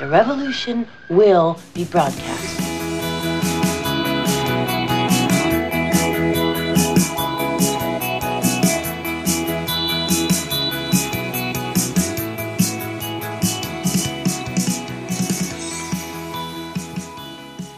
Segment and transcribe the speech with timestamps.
[0.00, 2.58] The revolution will be broadcast.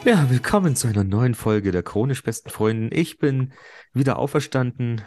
[0.05, 2.91] Ja, willkommen zu einer neuen Folge der chronisch besten Freunden.
[2.93, 3.53] Ich bin
[3.93, 5.03] wieder auferstanden.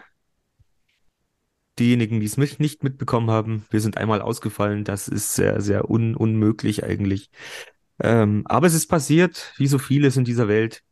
[1.77, 4.83] Diejenigen, die es mich nicht mitbekommen haben, wir sind einmal ausgefallen.
[4.83, 7.29] Das ist sehr, sehr un unmöglich eigentlich.
[7.99, 10.83] Ähm, aber es ist passiert, wie so vieles in dieser Welt.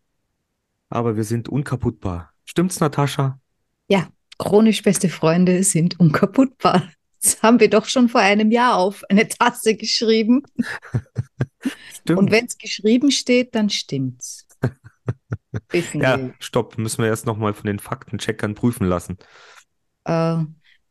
[0.90, 2.32] Aber wir sind unkaputtbar.
[2.46, 3.40] Stimmt's, Natascha?
[3.88, 6.84] Ja, chronisch beste Freunde sind unkaputtbar.
[7.22, 10.44] Das haben wir doch schon vor einem Jahr auf eine Tasse geschrieben.
[12.10, 14.48] Und wenn es geschrieben steht, dann stimmt's.
[15.94, 19.18] Ja, stopp, müssen wir erst nochmal von den Faktencheckern prüfen lassen.
[20.04, 20.38] Äh,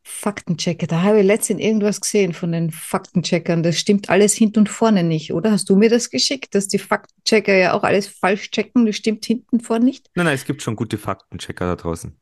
[0.04, 3.62] Faktenchecker, da habe ich letztens irgendwas gesehen von den Faktencheckern.
[3.62, 5.52] Das stimmt alles hinten und vorne nicht, oder?
[5.52, 8.86] Hast du mir das geschickt, dass die Faktenchecker ja auch alles falsch checken?
[8.86, 10.10] Das stimmt hinten und vorne nicht?
[10.14, 12.16] Nein, nein, es gibt schon gute Faktenchecker da draußen.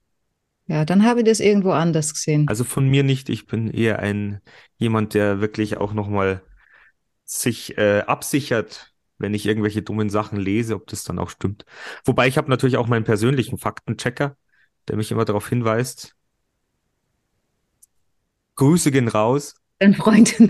[0.67, 2.47] Ja, dann habe ich das irgendwo anders gesehen.
[2.49, 3.29] Also von mir nicht.
[3.29, 4.41] Ich bin eher ein
[4.77, 6.43] jemand, der wirklich auch nochmal
[7.25, 11.65] sich äh, absichert, wenn ich irgendwelche dummen Sachen lese, ob das dann auch stimmt.
[12.05, 14.37] Wobei ich habe natürlich auch meinen persönlichen Faktenchecker,
[14.89, 16.15] der mich immer darauf hinweist.
[18.61, 19.55] Grüße gehen raus.
[19.79, 20.35] Dein Freund.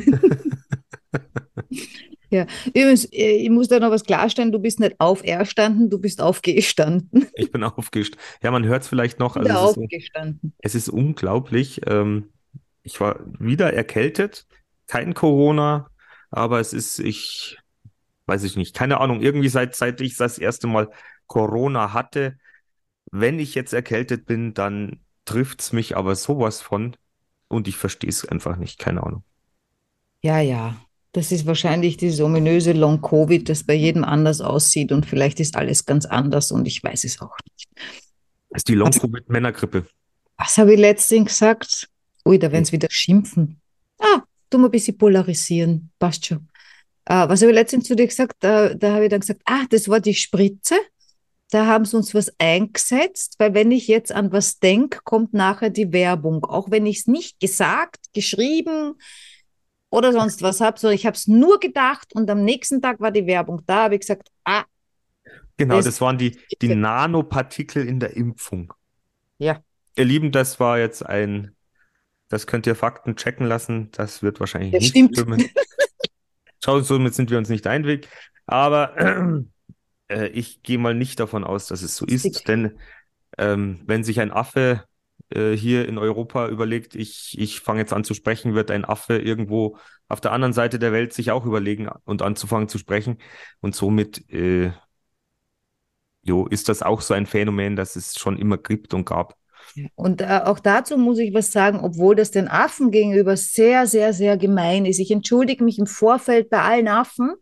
[2.33, 6.21] Ja, übrigens, äh, ich muss da noch was klarstellen, du bist nicht auferstanden, du bist
[6.23, 7.27] aufgestanden.
[7.35, 8.25] Ich bin aufgestanden.
[8.41, 9.35] Ja, man hört es vielleicht noch.
[9.35, 10.55] Also es ist, aufgestanden.
[10.61, 11.81] es ist unglaublich.
[11.89, 12.29] Ähm,
[12.85, 14.47] ich war wieder erkältet,
[14.87, 15.91] kein Corona,
[16.31, 17.59] aber es ist, ich
[18.27, 20.89] weiß ich nicht, keine Ahnung, irgendwie seit, seit ich das erste Mal
[21.27, 22.39] Corona hatte,
[23.11, 26.97] wenn ich jetzt erkältet bin, dann trifft's mich aber sowas von
[27.51, 29.25] und ich verstehe es einfach nicht, keine Ahnung.
[30.23, 30.77] Ja, ja,
[31.13, 35.85] das ist wahrscheinlich dieses ominöse Long-Covid, das bei jedem anders aussieht und vielleicht ist alles
[35.85, 37.69] ganz anders und ich weiß es auch nicht.
[38.51, 39.87] Das ist die Long-Covid-Männergrippe.
[40.37, 41.89] Was habe ich letztens gesagt?
[42.25, 43.61] Ui, da werden sie wieder schimpfen.
[43.99, 46.49] Ah, tu mal ein bisschen polarisieren, passt schon.
[47.07, 48.37] Äh, was habe ich letztens zu dir gesagt?
[48.41, 50.77] Da, da habe ich dann gesagt, ah, das war die Spritze.
[51.51, 55.71] Da haben sie uns was eingesetzt, weil wenn ich jetzt an was denke, kommt nachher
[55.71, 56.45] die Werbung.
[56.45, 58.95] Auch wenn ich es nicht gesagt, geschrieben
[59.91, 63.11] oder sonst was habe, sondern ich habe es nur gedacht und am nächsten Tag war
[63.11, 64.65] die Werbung da, habe ich gesagt, ah,
[65.57, 68.73] Genau, Das- das waren die, die Nanopartikel in der Impfung.
[69.39, 69.61] ja,
[69.97, 71.55] Ihr Lieben, das war jetzt ein,
[72.29, 73.91] das könnt ihr Fakten checken lassen.
[73.91, 75.17] Das wird wahrscheinlich Das nicht stimmt.
[75.17, 75.45] stimmen.
[76.65, 78.09] Schau, somit sind wir uns nicht einig.
[78.47, 78.95] Aber
[80.11, 82.79] äh, ich gehe mal nicht davon aus, dass es so ist, denn
[83.39, 84.85] ähm, wenn sich ein Affe
[85.31, 89.19] äh, hier in Europa überlegt, ich, ich fange jetzt an zu sprechen, wird ein Affe
[89.19, 89.79] irgendwo
[90.09, 93.19] auf der anderen Seite der Welt sich auch überlegen und anzufangen zu sprechen.
[93.61, 94.73] Und somit äh,
[96.23, 99.37] jo, ist das auch so ein Phänomen, das es schon immer gibt und gab.
[99.95, 104.13] Und äh, auch dazu muss ich was sagen, obwohl das den Affen gegenüber sehr, sehr,
[104.13, 104.99] sehr gemein ist.
[104.99, 107.35] Ich entschuldige mich im Vorfeld bei allen Affen.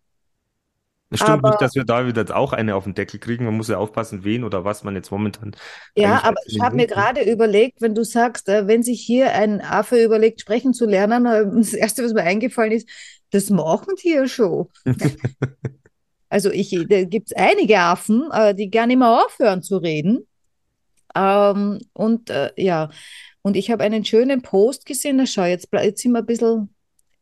[1.10, 3.46] Es stimmt Aber- nicht, dass wir da wieder auch eine auf den Deckel kriegen.
[3.46, 5.56] Man muss ja aufpassen, wen oder was man jetzt momentan
[5.96, 9.62] Ja, aber ich habe mir gerade überlegt, wenn du sagst, äh, wenn sich hier ein
[9.62, 12.88] Affe überlegt, sprechen zu lernen, äh, das Erste, was mir eingefallen ist,
[13.30, 14.68] das machen die ja schon.
[16.30, 20.26] Also ich, da gibt es einige Affen, äh, die gar nicht mehr aufhören zu reden.
[21.14, 22.90] Ähm, und ja,
[23.40, 26.74] und ich habe einen schönen Post gesehen, da schau, jetzt, jetzt sind wir ein bisschen,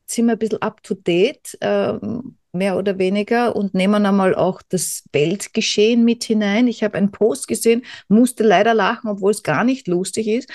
[0.06, 4.62] sind wir ein bisschen up to date, ähm, mehr oder weniger, und nehmen einmal auch
[4.68, 6.68] das Weltgeschehen mit hinein.
[6.68, 10.50] Ich habe einen Post gesehen, musste leider lachen, obwohl es gar nicht lustig ist,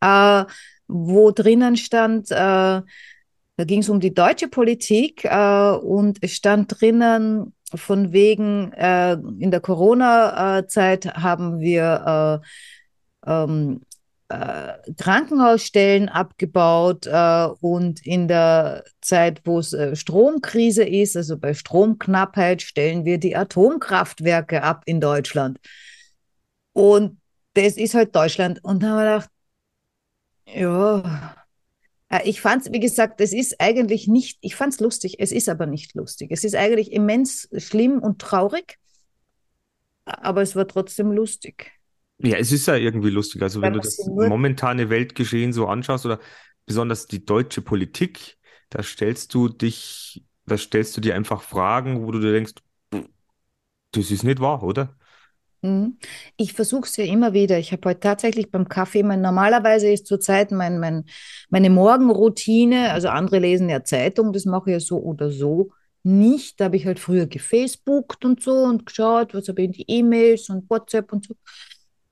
[0.00, 0.44] äh,
[0.88, 6.80] wo drinnen stand, äh, da ging es um die deutsche Politik äh, und es stand
[6.80, 12.42] drinnen von wegen, äh, in der Corona-Zeit haben wir
[13.26, 13.80] äh, ähm,
[14.32, 21.54] äh, Krankenhausstellen abgebaut äh, und in der Zeit, wo es äh, Stromkrise ist, also bei
[21.54, 25.58] Stromknappheit, stellen wir die Atomkraftwerke ab in Deutschland.
[26.72, 27.20] Und
[27.54, 28.64] das ist halt Deutschland.
[28.64, 29.30] Und da haben wir gedacht,
[30.46, 31.34] ja,
[32.10, 35.32] äh, Ich fand es, wie gesagt, es ist eigentlich nicht, ich fand es lustig, es
[35.32, 36.30] ist aber nicht lustig.
[36.32, 38.78] Es ist eigentlich immens schlimm und traurig,
[40.04, 41.72] aber es war trotzdem lustig.
[42.24, 43.42] Ja, es ist ja irgendwie lustig.
[43.42, 46.20] Also, wenn du das momentane Weltgeschehen so anschaust oder
[46.66, 48.38] besonders die deutsche Politik,
[48.70, 52.54] da stellst du dich, da stellst du dir einfach Fragen, wo du dir denkst,
[53.92, 54.96] das ist nicht wahr, oder?
[55.62, 55.98] Mhm.
[56.36, 57.58] Ich versuche es ja immer wieder.
[57.58, 61.04] Ich habe heute tatsächlich beim Kaffee, mein, normalerweise ist zurzeit mein, mein,
[61.50, 65.70] meine Morgenroutine, also andere lesen ja Zeitung, das mache ich ja so oder so.
[66.02, 66.58] nicht.
[66.60, 69.84] Da habe ich halt früher gefacebookt und so und geschaut, was habe ich in die
[69.88, 71.34] E-Mails und WhatsApp und so.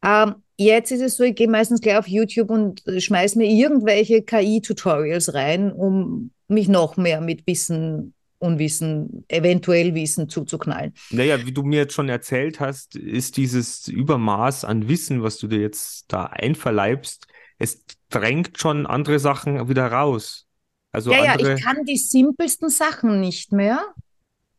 [0.03, 4.23] Ähm, jetzt ist es so, ich gehe meistens gleich auf YouTube und schmeiße mir irgendwelche
[4.23, 10.95] KI-Tutorials rein, um mich noch mehr mit Wissen, Unwissen, eventuell Wissen zuzuknallen.
[11.11, 15.47] Naja, wie du mir jetzt schon erzählt hast, ist dieses Übermaß an Wissen, was du
[15.47, 17.27] dir jetzt da einverleibst,
[17.59, 20.47] es drängt schon andere Sachen wieder raus.
[20.93, 21.51] Also ja, andere...
[21.51, 23.95] ja, ich kann die simpelsten Sachen nicht mehr.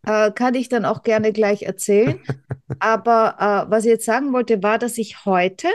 [0.06, 2.19] Äh, kann ich dann auch gerne gleich erzählen.
[2.80, 3.36] Aber
[3.68, 5.68] äh, was ich jetzt sagen wollte, war, dass ich heute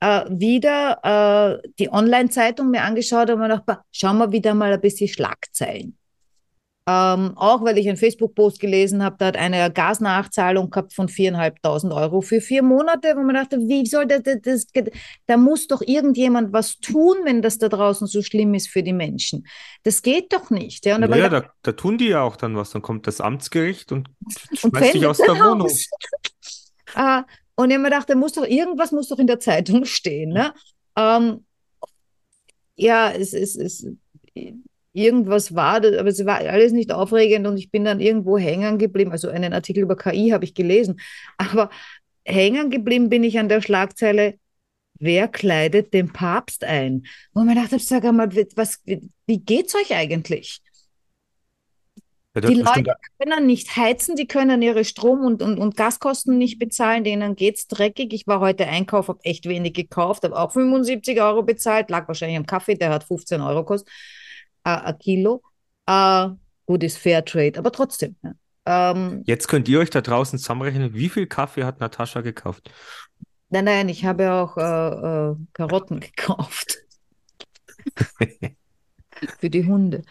[0.00, 4.72] äh, wieder äh, die Online-Zeitung mir angeschaut habe und mir gedacht, schauen wir wieder mal
[4.72, 5.96] ein bisschen Schlagzeilen.
[6.88, 11.92] Ähm, auch weil ich einen Facebook-Post gelesen habe, da hat eine Gasnachzahlung gehabt von 4.500
[11.92, 14.84] Euro für vier Monate, wo man dachte, wie soll das, das, das,
[15.26, 18.92] da muss doch irgendjemand was tun, wenn das da draußen so schlimm ist für die
[18.92, 19.48] Menschen.
[19.82, 20.86] Das geht doch nicht.
[20.86, 22.70] Ja, und ja, da, da, tun die ja auch dann was.
[22.70, 24.08] Dann kommt das Amtsgericht und
[24.52, 25.68] schmeißt dich aus der Wohnung.
[26.96, 27.22] uh,
[27.56, 30.30] und ich habe mir gedacht, da muss doch irgendwas muss doch in der Zeitung stehen.
[30.30, 30.54] Ne?
[30.96, 31.44] Ähm,
[32.76, 33.88] ja, es ist,
[34.96, 39.12] irgendwas war, aber es war alles nicht aufregend und ich bin dann irgendwo hängen geblieben.
[39.12, 40.98] Also einen Artikel über KI habe ich gelesen,
[41.36, 41.70] aber
[42.24, 44.38] hängen geblieben bin ich an der Schlagzeile,
[44.98, 47.06] wer kleidet den Papst ein?
[47.34, 50.62] Wo man dachte, sag mal, was, wie geht's euch eigentlich?
[52.34, 57.02] Die Leute können nicht heizen, die können ihre Strom- und, und, und Gaskosten nicht bezahlen,
[57.02, 58.12] denen geht's dreckig.
[58.12, 62.36] Ich war heute einkaufen, habe echt wenig gekauft, habe auch 75 Euro bezahlt, lag wahrscheinlich
[62.36, 63.90] am Kaffee, der hat 15 Euro gekostet
[64.74, 65.42] ein Kilo.
[65.86, 66.28] Äh,
[66.66, 68.16] gut, ist Fairtrade, aber trotzdem.
[68.64, 72.70] Ähm, Jetzt könnt ihr euch da draußen zusammenrechnen, wie viel Kaffee hat Natascha gekauft?
[73.48, 74.62] Nein, nein, ich habe auch äh,
[75.30, 76.78] äh, Karotten gekauft.
[79.38, 80.02] Für die Hunde.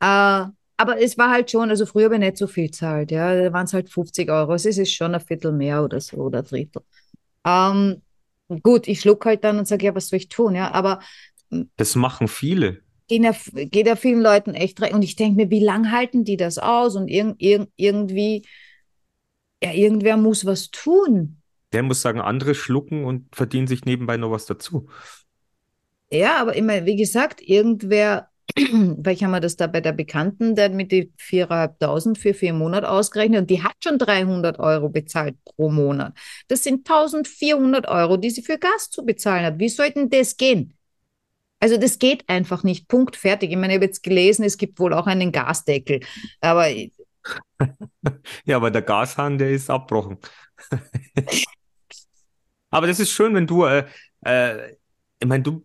[0.00, 3.34] Äh, aber es war halt schon, also früher habe ich nicht so viel zahlt, ja.
[3.34, 4.54] Da waren es halt 50 Euro.
[4.54, 6.82] Es ist schon ein Viertel mehr oder so oder ein Drittel.
[7.44, 8.02] Ähm,
[8.62, 10.70] gut, ich schluck halt dann und sage, ja, was soll ich tun, ja.
[10.72, 11.00] Aber
[11.76, 12.82] das machen viele
[13.12, 13.34] gehen ja,
[13.66, 14.94] geht ja vielen Leuten echt recht.
[14.94, 16.96] Und ich denke mir, wie lange halten die das aus?
[16.96, 18.46] Und irg irg irgendwie,
[19.62, 21.36] ja, irgendwer muss was tun.
[21.72, 24.88] Der muss sagen, andere schlucken und verdienen sich nebenbei noch was dazu.
[26.10, 30.68] Ja, aber immer, wie gesagt, irgendwer, vielleicht haben wir das da bei der Bekannten, der
[30.70, 35.70] mit die 4.500 für vier Monate ausgerechnet und die hat schon 300 Euro bezahlt pro
[35.70, 36.14] Monat.
[36.48, 39.58] Das sind 1400 Euro, die sie für Gas zu bezahlen hat.
[39.58, 40.74] Wie sollten das gehen?
[41.62, 42.88] Also das geht einfach nicht.
[42.88, 43.52] Punkt, fertig.
[43.52, 46.00] Ich meine, ich habe jetzt gelesen, es gibt wohl auch einen Gasdeckel.
[46.40, 46.66] Aber
[48.44, 50.18] ja, aber der Gashahn, der ist abbrochen.
[52.70, 53.86] aber das ist schön, wenn du, äh,
[54.24, 54.72] äh,
[55.20, 55.64] ich meine, du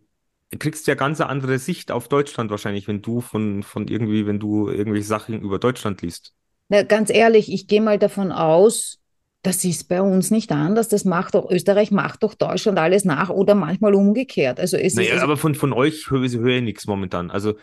[0.59, 4.39] kriegst ja ganz eine andere Sicht auf Deutschland wahrscheinlich, wenn du von, von irgendwie, wenn
[4.39, 6.35] du irgendwelche Sachen über Deutschland liest.
[6.69, 8.99] Na, ganz ehrlich, ich gehe mal davon aus,
[9.47, 10.89] das ist bei uns nicht anders.
[10.89, 14.59] Das macht doch Österreich, macht doch Deutschland alles nach oder manchmal umgekehrt.
[14.59, 17.31] Also es naja, ist, also, aber von, von euch höre, höre ich nichts momentan.
[17.31, 17.55] Also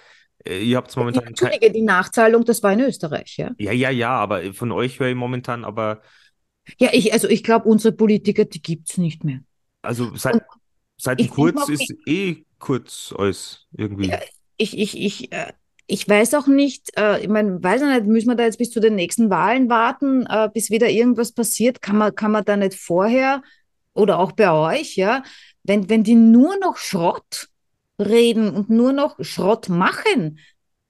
[0.46, 1.24] äh, ihr habt momentan.
[1.24, 3.50] Entschuldige, die Nachzahlung, das war in Österreich, ja?
[3.58, 6.00] Ja, ja, ja, aber von euch höre ich momentan aber.
[6.78, 9.40] Ja, ich, also ich glaube, unsere Politiker, die gibt es nicht mehr.
[9.82, 10.40] Also seit,
[10.96, 14.08] seit kurz ist eh kurz alles irgendwie.
[14.08, 14.20] Ja,
[14.56, 15.52] ich, ich, ich, äh,
[15.86, 18.70] ich weiß auch nicht, äh, ich meine, weiß ich nicht, müssen wir da jetzt bis
[18.70, 21.82] zu den nächsten Wahlen warten, äh, bis wieder irgendwas passiert?
[21.82, 23.42] Kann man, kann man da nicht vorher
[23.92, 25.22] oder auch bei euch, ja,
[25.62, 27.48] wenn, wenn die nur noch Schrott
[27.98, 30.38] reden und nur noch Schrott machen,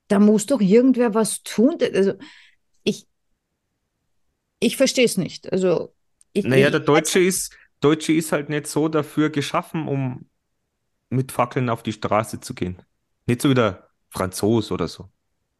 [0.09, 1.77] da muss doch irgendwer was tun.
[1.81, 2.15] Also
[2.83, 3.07] ich,
[4.61, 5.53] ich verstehe es nicht.
[5.53, 5.93] Also
[6.33, 10.29] ich, naja, der Deutsche ist, Deutsche ist halt nicht so dafür geschaffen, um
[11.11, 12.83] mit Fackeln auf die Straße zu gehen.
[13.27, 13.84] Nicht so wie der
[14.15, 15.09] Franzos oder so.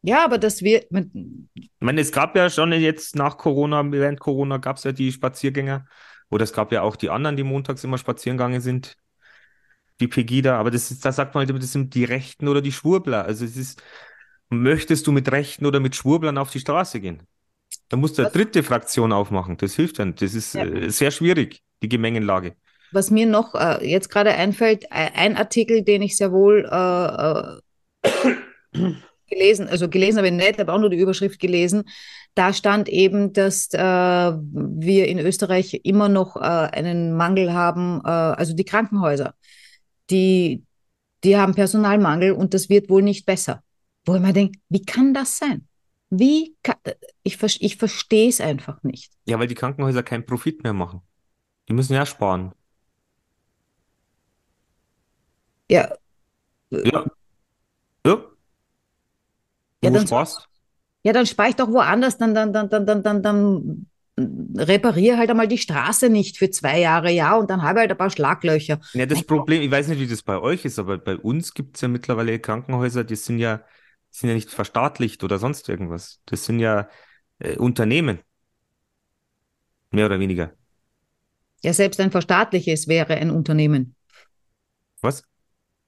[0.01, 0.87] Ja, aber das wird.
[1.53, 5.11] Ich meine, es gab ja schon jetzt nach Corona, während Corona gab es ja die
[5.11, 5.85] Spaziergänger.
[6.29, 8.97] Oder es gab ja auch die anderen, die montags immer spazieren gegangen sind.
[9.99, 10.59] Die Pegida.
[10.59, 13.25] Aber das ist, da sagt man halt, das sind die Rechten oder die Schwurbler.
[13.25, 13.81] Also es ist,
[14.49, 17.23] möchtest du mit Rechten oder mit Schwurblern auf die Straße gehen?
[17.89, 19.57] Da musst du eine dritte Fraktion aufmachen.
[19.57, 20.15] Das hilft dann.
[20.15, 20.65] Das ist ja.
[20.65, 22.55] äh, sehr schwierig, die Gemengenlage.
[22.91, 27.61] Was mir noch äh, jetzt gerade einfällt, ein Artikel, den ich sehr wohl äh, äh
[29.27, 31.83] gelesen, also gelesen habe ich nicht, habe auch nur die Überschrift gelesen.
[32.35, 38.09] Da stand eben, dass äh, wir in Österreich immer noch äh, einen Mangel haben, äh,
[38.09, 39.35] also die Krankenhäuser,
[40.09, 40.63] die,
[41.23, 43.63] die haben Personalmangel und das wird wohl nicht besser.
[44.05, 45.67] Wo ich mir denke, wie kann das sein?
[46.09, 46.75] Wie kann,
[47.23, 49.11] ich, ich verstehe es einfach nicht.
[49.25, 51.01] Ja, weil die Krankenhäuser keinen Profit mehr machen.
[51.67, 52.53] Die müssen ja sparen.
[55.69, 55.95] Ja.
[56.69, 57.05] Ja.
[59.85, 59.91] Ja.
[59.91, 60.47] Du ja, dann sparst.
[61.03, 63.87] Ja, dann spare ich doch woanders, dann, dann, dann, dann, dann, dann, dann
[64.17, 67.91] repariere halt einmal die Straße nicht für zwei Jahre, ja, und dann habe ich halt
[67.91, 68.79] ein paar Schlaglöcher.
[68.93, 71.53] Ja, das Mein Problem, ich weiß nicht, wie das bei euch ist, aber bei uns
[71.53, 73.61] gibt es ja mittlerweile Krankenhäuser, die sind ja,
[74.09, 76.21] sind ja nicht verstaatlicht oder sonst irgendwas.
[76.25, 76.87] Das sind ja
[77.39, 78.19] äh, Unternehmen.
[79.91, 80.53] Mehr oder weniger.
[81.63, 83.95] Ja, selbst ein verstaatliches wäre ein Unternehmen.
[85.01, 85.23] Was?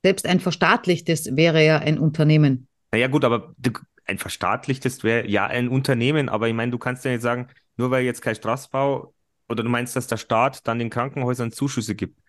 [0.03, 2.66] Selbst ein verstaatlichtes wäre ja ein Unternehmen.
[2.91, 3.71] Naja, gut, aber du,
[4.05, 7.91] ein verstaatlichtes wäre ja ein Unternehmen, aber ich meine, du kannst ja nicht sagen, nur
[7.91, 9.13] weil jetzt kein Straßbau
[9.49, 12.19] oder du meinst, dass der Staat dann den Krankenhäusern Zuschüsse gibt.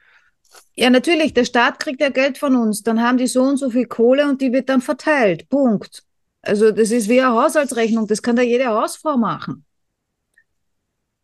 [0.77, 3.71] Ja, natürlich, der Staat kriegt ja Geld von uns, dann haben die so und so
[3.71, 5.49] viel Kohle und die wird dann verteilt.
[5.49, 6.05] Punkt.
[6.43, 9.65] Also das ist wie eine Haushaltsrechnung, das kann da jede Hausfrau machen.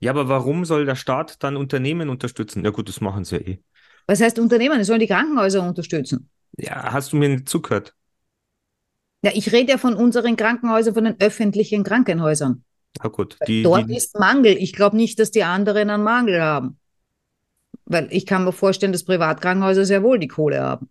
[0.00, 2.64] Ja, aber warum soll der Staat dann Unternehmen unterstützen?
[2.64, 3.58] Ja gut, das machen sie ja eh.
[4.06, 4.78] Was heißt Unternehmen?
[4.78, 6.28] Die sollen die Krankenhäuser unterstützen.
[6.58, 7.94] Ja, hast du mir nicht zugehört?
[9.24, 12.62] Ja, ich rede ja von unseren Krankenhäusern, von den öffentlichen Krankenhäusern.
[13.02, 14.56] Ja gut, die, Dort die, ist Mangel.
[14.58, 16.78] Ich glaube nicht, dass die anderen einen Mangel haben.
[17.86, 20.90] Weil ich kann mir vorstellen, dass Privatkrankenhäuser sehr wohl die Kohle haben.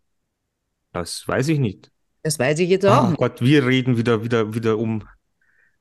[0.91, 1.91] das weiß ich nicht.
[2.23, 3.17] Das weiß ich jetzt auch Oh nicht.
[3.17, 5.07] Gott, wir reden wieder, wieder, wieder um.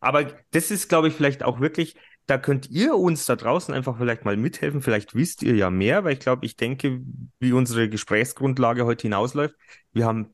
[0.00, 1.94] Aber das ist, glaube ich, vielleicht auch wirklich,
[2.26, 4.82] da könnt ihr uns da draußen einfach vielleicht mal mithelfen.
[4.82, 7.00] Vielleicht wisst ihr ja mehr, weil ich glaube, ich denke,
[7.38, 9.54] wie unsere Gesprächsgrundlage heute hinausläuft.
[9.92, 10.30] Wir haben,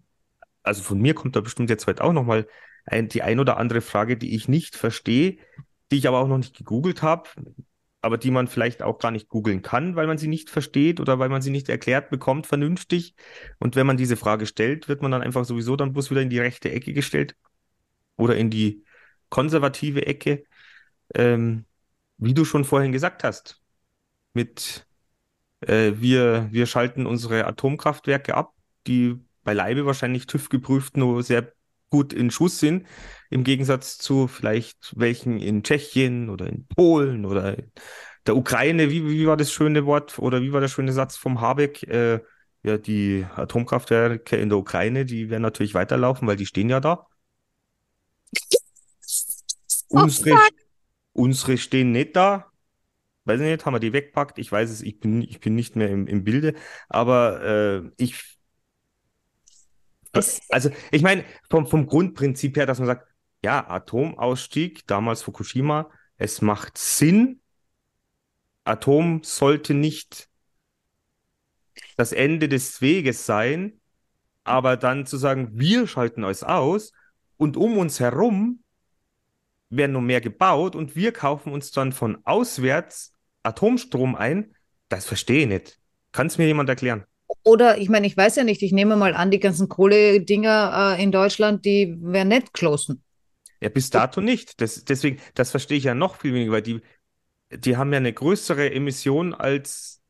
[0.63, 2.47] also von mir kommt da bestimmt jetzt heute auch nochmal
[2.85, 5.39] ein, die ein oder andere Frage, die ich nicht verstehe,
[5.91, 7.29] die ich aber auch noch nicht gegoogelt habe,
[8.01, 11.19] aber die man vielleicht auch gar nicht googeln kann, weil man sie nicht versteht oder
[11.19, 13.15] weil man sie nicht erklärt bekommt vernünftig.
[13.59, 16.31] Und wenn man diese Frage stellt, wird man dann einfach sowieso dann bloß wieder in
[16.31, 17.37] die rechte Ecke gestellt
[18.17, 18.85] oder in die
[19.31, 20.45] konservative Ecke,
[21.15, 21.65] ähm,
[22.19, 23.61] wie du schon vorhin gesagt hast,
[24.33, 24.87] mit
[25.61, 28.55] äh, wir, wir schalten unsere Atomkraftwerke ab,
[28.87, 31.55] die beileibe wahrscheinlich TÜV geprüft nur sehr
[31.89, 32.87] gut in Schuss sind,
[33.31, 37.73] im Gegensatz zu vielleicht welchen in Tschechien oder in Polen oder in
[38.27, 38.91] der Ukraine.
[38.91, 41.83] Wie, wie war das schöne Wort oder wie war der schöne Satz vom Habeck?
[41.85, 42.21] Äh,
[42.63, 47.07] ja, die Atomkraftwerke in der Ukraine, die werden natürlich weiterlaufen, weil die stehen ja da.
[49.89, 50.37] Unsere,
[51.15, 52.53] unsere stehen nicht da.
[53.25, 54.39] Weiß ich nicht, haben wir die weggepackt?
[54.39, 56.53] Ich weiß es, ich bin, ich bin nicht mehr im, im Bilde,
[56.91, 58.38] aber äh, ich,
[60.13, 63.07] Es, also ich meine, vom, vom Grundprinzip her, dass man sagt,
[63.43, 67.41] ja, Atomausstieg, damals Fukushima, es macht Sinn.
[68.65, 70.29] Atom sollte nicht
[71.97, 73.81] das Ende des Weges sein,
[74.45, 76.93] aber dann zu sagen, wir schalten es aus
[77.37, 78.63] und um uns herum
[79.71, 84.55] werden noch mehr gebaut und wir kaufen uns dann von auswärts Atomstrom ein,
[84.89, 85.81] das verstehe ich nicht.
[86.13, 87.05] Kann es mir jemand erklären?
[87.45, 91.03] Oder ich meine, ich weiß ja nicht, ich nehme mal an, die ganzen Kohledinger äh,
[91.03, 93.03] in Deutschland, die werden nicht geschlossen.
[93.61, 94.61] Ja, bis dato nicht.
[94.61, 96.81] Das, deswegen, das verstehe ich ja noch viel weniger, weil die,
[97.51, 100.01] die haben ja eine größere Emission als.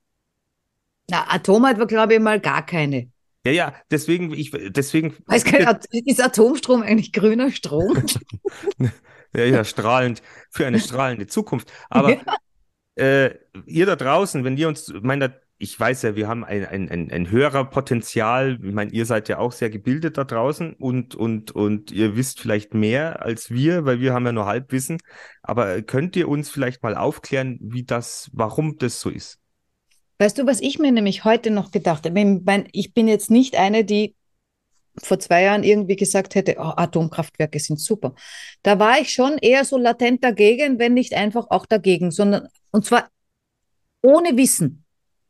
[1.10, 3.10] Na, Atom hat, glaube ich, mal gar keine.
[3.46, 5.14] Ja, ja, deswegen, ich, deswegen.
[5.26, 8.04] Weiß kein, ist Atomstrom eigentlich grüner Strom?
[9.34, 11.70] Ja, ja, strahlend, für eine strahlende Zukunft.
[11.90, 12.16] Aber
[12.94, 13.34] äh,
[13.66, 16.88] ihr da draußen, wenn ihr uns, ich meine, ich weiß ja, wir haben ein, ein,
[16.88, 18.60] ein, ein höherer Potenzial.
[18.62, 22.40] Ich meine, ihr seid ja auch sehr gebildet da draußen und, und, und ihr wisst
[22.40, 24.98] vielleicht mehr als wir, weil wir haben ja nur Halbwissen.
[25.42, 29.38] Aber könnt ihr uns vielleicht mal aufklären, wie das, warum das so ist?
[30.18, 32.68] Weißt du, was ich mir nämlich heute noch gedacht habe?
[32.72, 34.14] Ich, bin jetzt nicht eine, die
[34.96, 38.14] vor zwei Jahren irgendwie gesagt hätte, oh, Atomkraftwerke sind super.
[38.62, 42.84] Da war ich schon eher so latent dagegen, wenn nicht einfach auch dagegen, sondern und
[42.84, 43.08] zwar
[44.02, 44.84] ohne Wissen.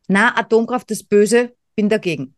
[0.08, 2.34] Na, Atomkraft ist böse, bin dagegen.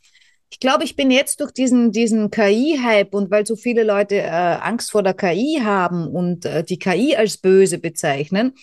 [0.52, 4.28] Ich glaube, ich bin jetzt durch diesen, diesen KI-Hype und weil so viele Leute äh,
[4.28, 8.54] Angst vor der KI haben und äh, die KI als böse bezeichnen,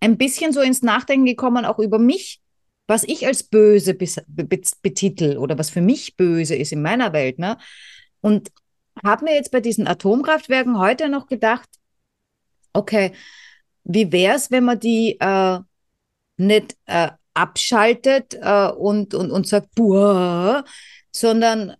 [0.00, 2.40] ein bisschen so ins Nachdenken gekommen, auch über mich,
[2.86, 7.12] was ich als böse be be betitel oder was für mich böse ist in meiner
[7.12, 7.38] Welt.
[7.38, 7.58] Ne?
[8.22, 8.50] Und
[9.04, 11.68] habe mir jetzt bei diesen Atomkraftwerken heute noch gedacht,
[12.72, 13.12] okay,
[13.84, 15.58] wie wäre es, wenn man die äh,
[16.38, 20.64] nicht äh, abschaltet äh, und, und, und sagt, boah,
[21.12, 21.74] sondern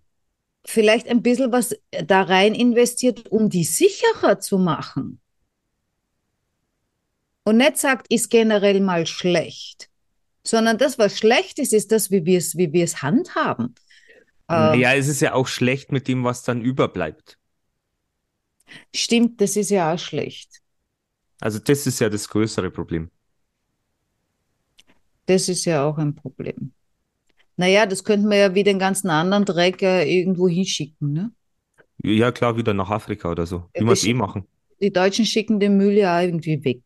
[0.67, 5.21] vielleicht ein bisschen was da rein investiert, um die sicherer zu machen.
[7.45, 9.89] Und nicht sagt, ist generell mal schlecht,
[10.43, 13.75] sondern das, was schlecht ist, ist das, wie wir es, wie handhaben.
[14.51, 17.39] Äh, Ja, es ist ja auch schlecht mit dem, was dann überbleibt.
[18.95, 20.61] Stimmt, das ist ja auch schlecht.
[21.41, 23.11] Also das ist ja das größere Problem.
[25.27, 26.73] Das ist ja auch ein Problem.
[27.57, 31.33] Naja, das könnten wir ja wie den ganzen anderen Dreck äh, irgendwo hinschicken, ne?
[32.03, 34.47] Ja, klar, wieder nach Afrika oder so, wie Ja, wir es eh machen.
[34.81, 36.83] die Deutschen schicken den Müll ja irgendwie weg.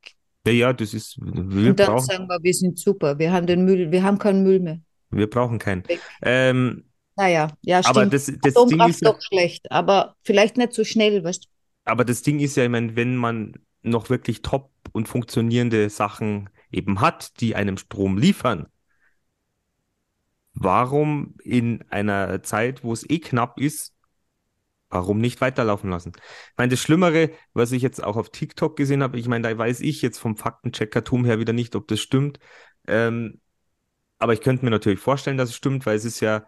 [0.47, 3.47] Ja, ja, das ist, wir Und dann brauchen, sagen wir, wir sind super, wir haben
[3.47, 4.80] den Müll, wir haben keinen Müll mehr.
[5.11, 5.85] wir brauchen keinen.
[6.23, 6.85] Ähm,
[7.16, 8.14] Naja, ja, aber stimmt.
[8.14, 11.49] das, das Ding ist ja, doch schlecht, aber vielleicht nicht so schnell, weißt du?
[11.85, 16.50] aber das Ding ist ja, ich meine, wenn man noch wirklich top und funktionierende Sachen
[16.71, 18.67] eben hat, die einem Strom liefern,
[20.55, 23.95] warum in einer Zeit, wo es eh knapp ist,
[24.89, 26.12] warum nicht weiterlaufen lassen?
[26.17, 29.57] Ich meine, das Schlimmere, was ich jetzt auch auf TikTok gesehen habe, ich meine, da
[29.57, 32.39] weiß ich jetzt vom Faktencheckertum her wieder nicht, ob das stimmt.
[32.87, 33.41] Ähm,
[34.19, 36.47] aber ich könnte mir natürlich vorstellen, dass es stimmt, weil es ist ja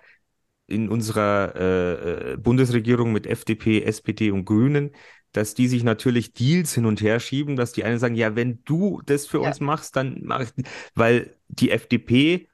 [0.67, 4.93] in unserer äh, äh, Bundesregierung mit FDP, SPD und Grünen,
[5.33, 8.63] dass die sich natürlich Deals hin und her schieben, dass die einen sagen, ja, wenn
[8.65, 9.49] du das für Ja.
[9.49, 10.51] uns machst, dann mach ich,
[10.95, 12.49] weil die FDP,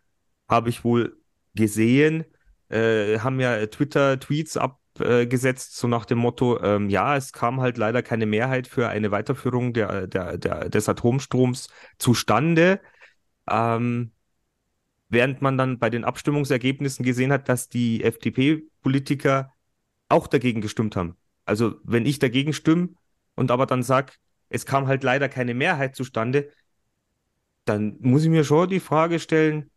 [0.49, 1.17] habe ich wohl
[1.55, 2.25] gesehen,
[2.69, 8.03] äh, haben ja Twitter-Tweets abgesetzt, so nach dem Motto, ähm, ja, es kam halt leider
[8.03, 11.69] keine Mehrheit für eine Weiterführung der, der, der, des Atomstroms
[11.99, 12.81] zustande.
[13.51, 14.13] Ähm,
[15.09, 19.55] während man dann bei den Abstimmungsergebnissen gesehen hat, dass die FDP-Politiker
[20.09, 21.17] auch dagegen gestimmt haben.
[21.49, 22.91] Also wenn ich dagegen stimme
[23.35, 24.13] und aber dann sage,
[24.51, 26.51] es kam halt leider keine Mehrheit zustande,
[27.65, 29.71] dann muss ich mir schon die Frage stellen,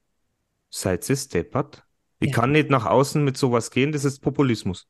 [0.72, 1.86] seid ihr deppert?
[2.20, 2.36] Ich Ja.
[2.36, 4.88] kann nicht nach außen mit sowas gehen, das ist Populismus.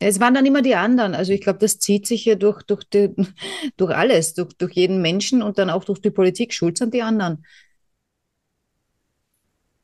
[0.00, 1.14] Es waren dann immer die anderen.
[1.14, 3.14] Also ich glaube, das zieht sich ja durch, durch, die,
[3.76, 6.52] durch alles, durch, durch jeden Menschen und dann auch durch die Politik.
[6.52, 7.44] Schuld sind die anderen.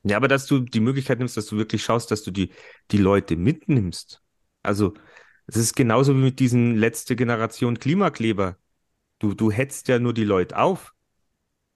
[0.05, 2.53] Ja, aber dass du die Möglichkeit nimmst, dass du wirklich schaust, dass du die,
[2.91, 4.23] die Leute mitnimmst.
[4.63, 4.95] Also,
[5.49, 8.59] es ist genauso wie mit diesen letzte Generation Klimakleber.
[9.19, 10.95] Du, du hetzt ja nur die Leute auf.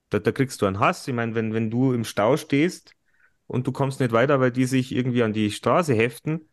[0.09, 1.07] Da, da kriegst du einen Hass.
[1.07, 2.95] Ich meine, wenn, wenn du im Stau stehst
[3.47, 6.49] und du kommst nicht weiter, weil die sich irgendwie an die Straße heften,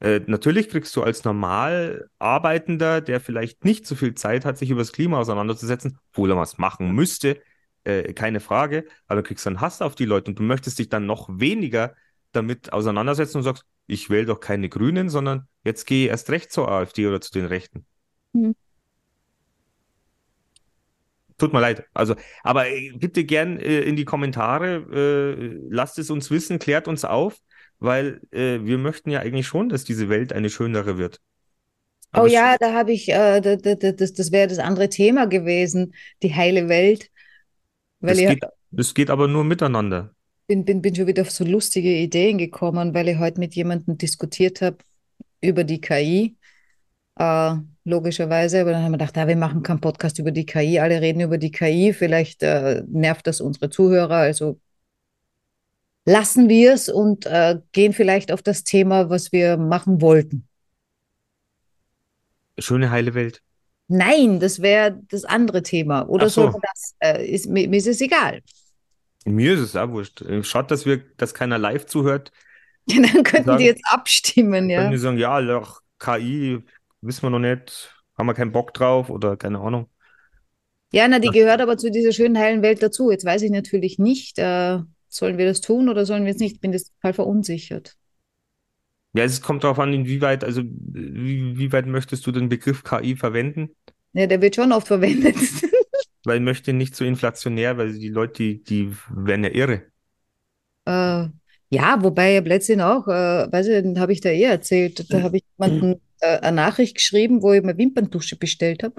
[0.00, 4.70] äh, natürlich kriegst du als normal Arbeitender, der vielleicht nicht so viel Zeit hat, sich
[4.70, 7.40] über das Klima auseinanderzusetzen, obwohl er was machen müsste,
[7.84, 10.90] äh, keine Frage, aber du kriegst dann Hass auf die Leute und du möchtest dich
[10.90, 11.94] dann noch weniger
[12.32, 16.52] damit auseinandersetzen und sagst, ich wähle doch keine Grünen, sondern jetzt gehe ich erst recht
[16.52, 17.86] zur AfD oder zu den Rechten.
[18.34, 18.52] Hm.
[21.38, 21.84] Tut mir leid.
[21.94, 26.88] Also, aber äh, bitte gern äh, in die Kommentare, äh, lasst es uns wissen, klärt
[26.88, 27.38] uns auf,
[27.78, 31.20] weil äh, wir möchten ja eigentlich schon, dass diese Welt eine schönere wird.
[32.14, 34.58] Oh Aber es- ja, da habe ich, äh, da, da, da, das, das wäre das
[34.58, 37.10] andere Thema gewesen, die heile Welt.
[38.00, 40.14] Weil das geht, das geht aber nur miteinander.
[40.48, 43.98] Bin, bin, bin schon wieder auf so lustige Ideen gekommen, weil ich heute mit jemandem
[43.98, 44.78] diskutiert habe
[45.40, 46.36] über die KI.
[47.16, 50.80] Äh, logischerweise, aber dann haben wir gedacht, ah, wir machen keinen Podcast über die KI,
[50.80, 54.60] alle reden über die KI, vielleicht äh, nervt das unsere Zuhörer, also
[56.04, 60.46] lassen wir es und äh, gehen vielleicht auf das Thema, was wir machen wollten.
[62.58, 63.42] Schöne heile Welt.
[63.88, 66.08] Nein, das wäre das andere Thema.
[66.08, 66.42] Oder Ach so.
[66.44, 66.94] man das?
[66.98, 68.42] Äh, ist, mir, mir ist es egal.
[69.24, 70.22] Mir ist es auch wurscht.
[70.22, 72.32] Äh, Schaut, dass wir, dass keiner live zuhört.
[72.86, 74.90] Dann könnten Sagen- die jetzt abstimmen, Können ja.
[74.90, 76.62] die sagen, ja, doch, KI,
[77.02, 79.88] wissen wir noch nicht, haben wir keinen Bock drauf oder keine Ahnung.
[80.90, 83.10] Ja, na, die gehört aber zu dieser schönen heilen Welt dazu.
[83.10, 84.78] Jetzt weiß ich natürlich nicht, äh,
[85.08, 86.54] sollen wir das tun oder sollen wir es nicht?
[86.54, 87.96] Ich bin das total verunsichert.
[89.12, 93.16] Ja, es kommt darauf an, inwieweit, also wie, wie weit möchtest du den Begriff KI
[93.16, 93.70] verwenden?
[94.14, 95.36] Ja, der wird schon oft verwendet.
[96.28, 99.82] Weil ich möchte nicht so inflationär, weil die Leute, die, die werden ja irre.
[100.84, 101.28] Äh,
[101.70, 105.10] ja, wobei ja Plätzchen auch, äh, weiß ich, habe ich da eh erzählt.
[105.10, 108.94] Da habe ich jemanden äh, eine Nachricht geschrieben, wo ich mir Wimperntusche bestellt habe.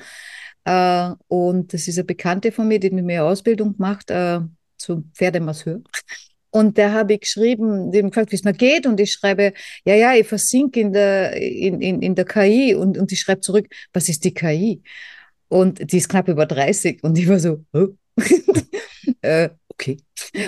[0.65, 4.39] Äh, und das ist eine Bekannte von mir, die mit mir Ausbildung macht äh,
[4.77, 5.81] zum Pferdemasseur.
[6.49, 8.87] Und da habe ich geschrieben, dem gefragt, wie es mir geht.
[8.87, 9.53] Und ich schreibe,
[9.85, 12.73] ja, ja, ich versinke in der, in, in, in der KI.
[12.73, 14.81] Und, und die schreibt zurück, was ist die KI?
[15.49, 17.03] Und die ist knapp über 30.
[17.03, 17.87] Und ich war so, oh.
[19.21, 19.97] äh, okay,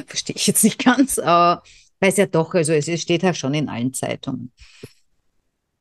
[0.08, 1.64] verstehe ich jetzt nicht ganz, aber
[2.00, 4.52] weiß ja doch, also es es steht ja schon in allen Zeitungen.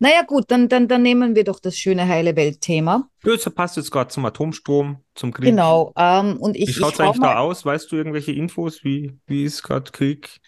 [0.03, 3.11] Naja, gut, dann, dann, dann nehmen wir doch das schöne heile Welt-Thema.
[3.23, 5.45] Ja, Das passt jetzt gerade zum Atomstrom, zum Krieg.
[5.45, 5.93] Genau.
[5.95, 7.67] Ähm, und ich, Wie schaut es eigentlich da aus?
[7.67, 8.83] Weißt du irgendwelche Infos?
[8.83, 10.41] Wie, wie ist gerade Krieg?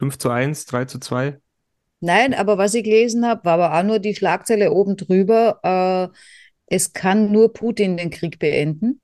[0.00, 1.40] 5 zu 1, 3 zu 2?
[2.00, 5.60] Nein, aber was ich gelesen habe, war aber auch nur die Schlagzeile oben drüber.
[5.62, 6.14] Äh,
[6.70, 9.00] es kann nur Putin den Krieg beenden.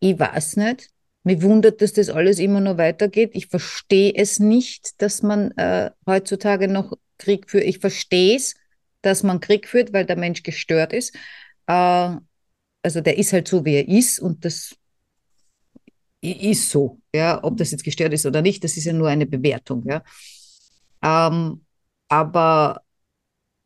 [0.00, 0.90] Ich weiß nicht.
[1.24, 3.30] Mich wundert, dass das alles immer noch weitergeht.
[3.34, 7.64] Ich verstehe es nicht, dass man äh, heutzutage noch Krieg führt.
[7.64, 8.54] Ich verstehe es,
[9.02, 11.14] dass man Krieg führt, weil der Mensch gestört ist.
[11.66, 12.16] Äh,
[12.82, 14.76] also der ist halt so, wie er ist und das
[16.20, 17.00] ist so.
[17.14, 19.84] Ja, ob das jetzt gestört ist oder nicht, das ist ja nur eine Bewertung.
[19.86, 20.02] Ja.
[21.02, 21.64] Ähm,
[22.08, 22.82] aber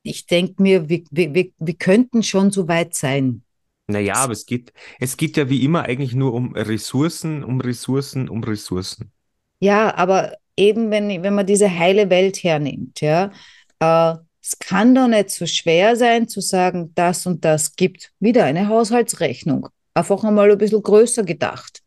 [0.02, 3.42] ich denke mir, wir, wir, wir, könnten schon so weit sein.
[3.86, 8.28] Naja, aber es geht, es geht ja wie immer eigentlich nur um Ressourcen, um Ressourcen,
[8.28, 9.12] um Ressourcen.
[9.60, 13.30] Ja, aber eben, wenn, wenn man diese heile Welt hernimmt, ja,
[13.80, 18.44] äh, es kann doch nicht so schwer sein zu sagen, das und das gibt wieder
[18.44, 19.68] eine Haushaltsrechnung.
[19.94, 21.80] Einfach einmal ein bisschen größer gedacht.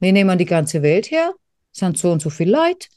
[0.00, 1.32] Wir nehmen die ganze Welt her,
[1.72, 2.88] sind so und so viel Leute,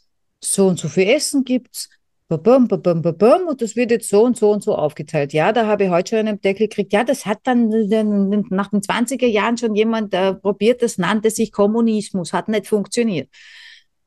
[0.42, 1.90] so und so viel Essen gibt's,
[2.28, 5.34] babum, babum, babum, und das wird jetzt so und so und so aufgeteilt.
[5.34, 6.94] Ja, da habe ich heute schon einen Deckel gekriegt.
[6.94, 11.52] Ja, das hat dann nach den 20er Jahren schon jemand äh, probiert, das nannte sich
[11.52, 13.30] Kommunismus, hat nicht funktioniert.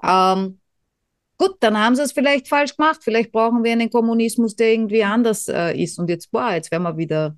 [0.03, 0.61] Ähm,
[1.39, 3.01] gut, dann haben sie es vielleicht falsch gemacht.
[3.03, 5.99] Vielleicht brauchen wir einen Kommunismus, der irgendwie anders äh, ist.
[5.99, 7.37] Und jetzt, boah, jetzt werden wir wieder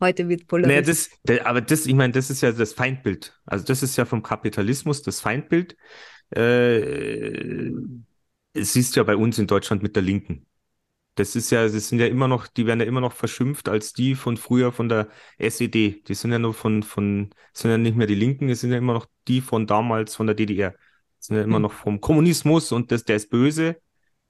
[0.00, 0.86] Heute wird polarisiert.
[0.86, 3.36] Naja, das, aber das, ich meine, das ist ja das Feindbild.
[3.44, 5.76] Also das ist ja vom Kapitalismus das Feindbild.
[6.30, 7.72] Äh,
[8.54, 10.46] siehst du ja bei uns in Deutschland mit der Linken.
[11.14, 13.92] Das ist ja, das sind ja immer noch, die werden ja immer noch verschimpft als
[13.92, 15.08] die von früher von der
[15.38, 16.04] SED.
[16.06, 18.78] Die sind ja nur von, von, sind ja nicht mehr die Linken, es sind ja
[18.78, 20.70] immer noch die von damals von der DDR.
[21.18, 21.62] Das sind ja immer hm.
[21.62, 23.76] noch vom Kommunismus und das, der ist böse.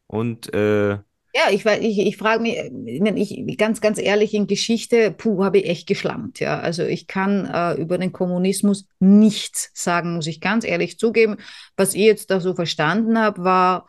[0.06, 0.98] Und äh,
[1.34, 2.56] ja, ich, ich, ich frage mich,
[2.96, 6.40] ich, ganz, ganz ehrlich, in Geschichte, puh, habe ich echt geschlammt.
[6.40, 6.58] Ja.
[6.58, 11.36] Also ich kann äh, über den Kommunismus nichts sagen, muss ich ganz ehrlich zugeben.
[11.76, 13.88] Was ich jetzt da so verstanden habe, war,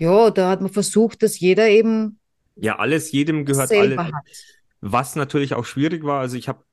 [0.00, 2.18] ja, da hat man versucht, dass jeder eben.
[2.56, 4.00] Ja, alles jedem gehört alles.
[4.80, 6.64] Was natürlich auch schwierig war, also ich habe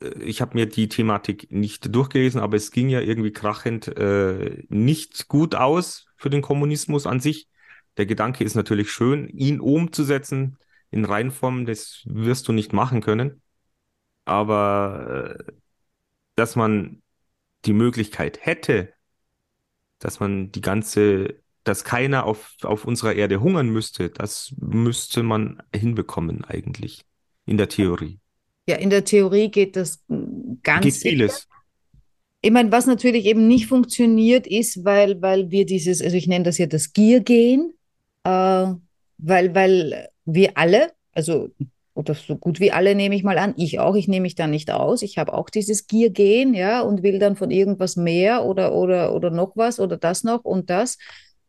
[0.00, 4.64] äh, ich habe mir die Thematik nicht durchgelesen, aber es ging ja irgendwie krachend äh,
[4.68, 7.48] nicht gut aus für den Kommunismus an sich.
[7.96, 10.58] Der Gedanke ist natürlich schön, ihn umzusetzen
[10.90, 13.42] in Reinform, das wirst du nicht machen können.
[14.24, 15.52] Aber äh,
[16.34, 17.02] dass man
[17.66, 18.94] die Möglichkeit hätte,
[19.98, 25.62] dass man die ganze, dass keiner auf, auf unserer Erde hungern müsste, das müsste man
[25.74, 27.04] hinbekommen eigentlich
[27.46, 28.18] in der Theorie.
[28.68, 30.04] Ja, in der Theorie geht das
[30.62, 31.48] ganz geht vieles.
[32.42, 36.44] Ich meine, was natürlich eben nicht funktioniert, ist, weil, weil wir dieses, also ich nenne
[36.44, 37.74] das ja das Giergehen,
[38.24, 38.66] äh,
[39.18, 41.50] weil, weil wir alle, also
[41.94, 44.46] oder so gut wie alle nehme ich mal an, ich auch, ich nehme mich da
[44.46, 48.74] nicht aus, ich habe auch dieses Giergehen, ja, und will dann von irgendwas mehr oder,
[48.74, 50.96] oder, oder noch was oder das noch und das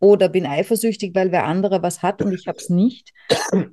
[0.02, 3.14] oder bin eifersüchtig, weil wer andere was hat und ich habe es nicht.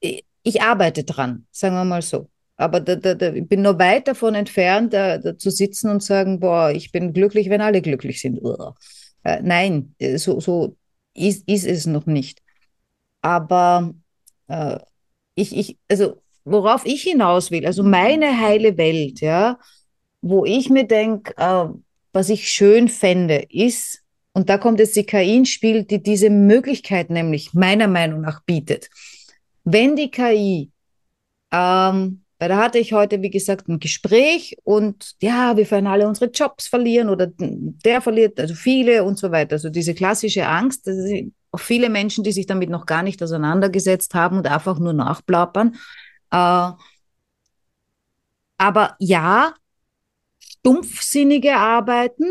[0.00, 2.28] Ich, ich, arbeite dran, sagen wir mal so.
[2.56, 6.04] Aber da, da, da, ich bin nur weit davon entfernt, da, da, zu sitzen und
[6.04, 8.38] sagen, boah, ich bin glücklich, wenn alle glücklich sind.
[9.24, 10.76] Äh, nein, so, so
[11.14, 12.40] ist, ist es noch nicht.
[13.22, 13.92] Aber
[14.46, 14.78] äh,
[15.34, 19.58] ich, ich, also worauf ich hinaus will, also meine heile Welt, ja,
[20.22, 21.66] wo ich mir denke, äh,
[22.12, 26.30] was ich schön fände, ist, und da kommt jetzt die KI ins Spiel, die diese
[26.30, 28.90] Möglichkeit nämlich meiner Meinung nach bietet.
[29.64, 30.70] Wenn die KI
[31.50, 36.06] ähm, weil da hatte ich heute, wie gesagt, ein Gespräch und ja, wir werden alle
[36.06, 39.54] unsere Jobs verlieren oder der verliert, also viele und so weiter.
[39.54, 43.20] Also diese klassische Angst, das ist auch viele Menschen, die sich damit noch gar nicht
[43.22, 45.74] auseinandergesetzt haben und einfach nur nachplappern.
[46.30, 46.70] Äh,
[48.56, 49.54] aber ja,
[50.38, 52.26] stumpfsinnige Arbeiten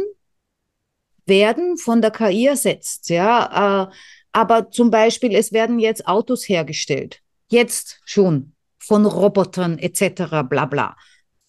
[1.28, 3.88] werden von der KI ersetzt, ja.
[3.88, 3.94] Äh,
[4.32, 7.22] aber zum Beispiel, es werden jetzt Autos hergestellt.
[7.50, 10.48] Jetzt schon von Robotern etc.
[10.48, 10.96] bla bla.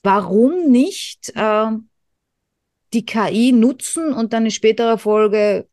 [0.02, 1.70] Warum nicht äh,
[2.92, 5.68] die KI nutzen und dann in späterer Folge,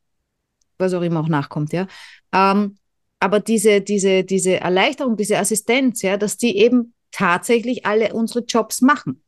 [0.77, 1.87] was auch immer auch nachkommt, ja.
[2.33, 2.77] Ähm,
[3.19, 8.81] aber diese, diese, diese Erleichterung, diese Assistenz, ja, dass die eben tatsächlich alle unsere Jobs
[8.81, 9.23] machen.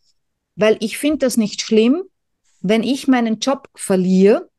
[0.56, 2.04] Weil ich finde das nicht schlimm,
[2.62, 4.50] wenn ich meinen Job verliere.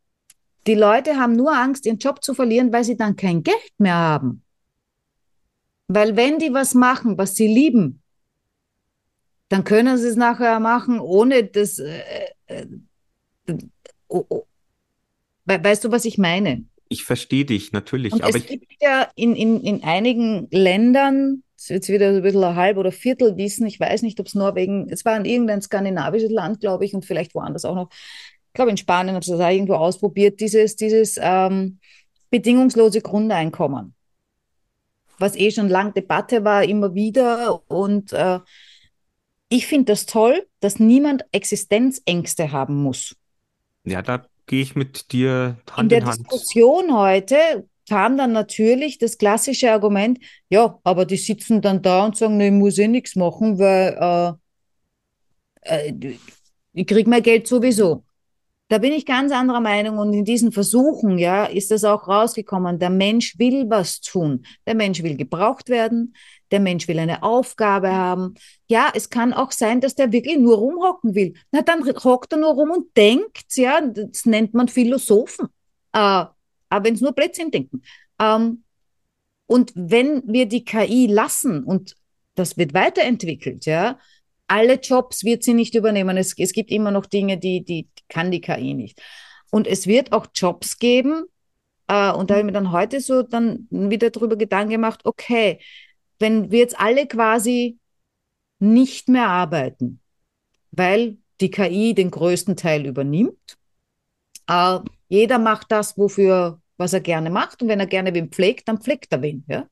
[0.69, 3.95] Die Leute haben nur Angst, ihren Job zu verlieren, weil sie dann kein Geld mehr
[3.95, 4.43] haben.
[5.87, 8.03] Weil wenn die was machen, was sie lieben,
[9.49, 11.79] dann können sie es nachher machen, ohne das.
[11.79, 12.03] Äh,
[12.49, 12.67] äh,
[14.09, 14.45] oh, oh.
[15.47, 16.67] Weißt du, was ich meine?
[16.91, 18.13] Ich verstehe dich, natürlich.
[18.13, 22.45] Und aber es gibt ja in, in, in einigen Ländern, jetzt wieder so ein bisschen
[22.45, 25.63] ein halb oder Viertel wissen, ich weiß nicht, ob es Norwegen, es war in irgendein
[25.63, 27.89] skandinavisches Land, glaube ich, und vielleicht woanders auch noch.
[28.59, 31.79] Ich glaube, in Spanien haben sie das auch irgendwo ausprobiert, dieses, dieses ähm,
[32.31, 33.95] bedingungslose Grundeinkommen
[35.19, 37.63] was eh schon lang Debatte war, immer wieder.
[37.69, 38.41] Und äh,
[39.49, 43.17] ich finde das toll, dass niemand Existenzängste haben muss.
[43.85, 46.19] Ja, da gehe ich mit dir Hand in der in Hand.
[46.19, 50.19] Diskussion heute kam dann natürlich das klassische Argument,
[50.51, 54.39] ja, aber die sitzen dann da und sagen, nee, ich muss eh nichts machen, weil
[55.65, 56.17] äh, äh,
[56.75, 58.05] ich kriege mein Geld sowieso.
[58.71, 62.79] Da bin ich ganz anderer Meinung und in diesen Versuchen, ja, ist das auch rausgekommen.
[62.79, 64.45] Der Mensch will was tun.
[64.67, 66.15] Der Mensch will gebraucht werden.
[66.51, 68.35] Der Mensch will eine Aufgabe haben.
[68.69, 71.33] Ja, es kann auch sein, dass der wirklich nur rumhocken will.
[71.51, 75.47] Na, dann hockt er nur rum und denkt, ja, das nennt man Philosophen.
[75.93, 76.27] Äh,
[76.71, 77.83] aber wenn es nur Blödsinn denken.
[78.21, 78.65] Ähm,
[79.47, 81.97] und wenn wir die KI lassen und
[82.35, 83.99] das wird weiterentwickelt, ja,
[84.47, 86.19] alle Jobs wird sie nicht übernehmen.
[86.19, 89.01] Es, es gibt immer noch Dinge, die, die kann die KI nicht.
[89.51, 91.25] Und es wird auch Jobs geben,
[91.89, 95.59] äh, und da habe ich mir dann heute so dann wieder darüber Gedanken gemacht, okay,
[96.19, 97.79] wenn wir jetzt alle quasi
[98.59, 100.01] nicht mehr arbeiten,
[100.71, 103.57] weil die KI den größten Teil übernimmt,
[104.49, 108.69] äh, jeder macht das, wofür, was er gerne macht, und wenn er gerne wen pflegt,
[108.69, 109.69] dann pflegt er wen, ja.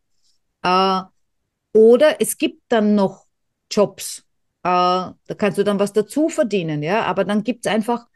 [0.63, 3.27] Äh, oder es gibt dann noch
[3.71, 4.21] Jobs,
[4.63, 8.07] äh, da kannst du dann was dazu verdienen, ja, aber dann gibt es einfach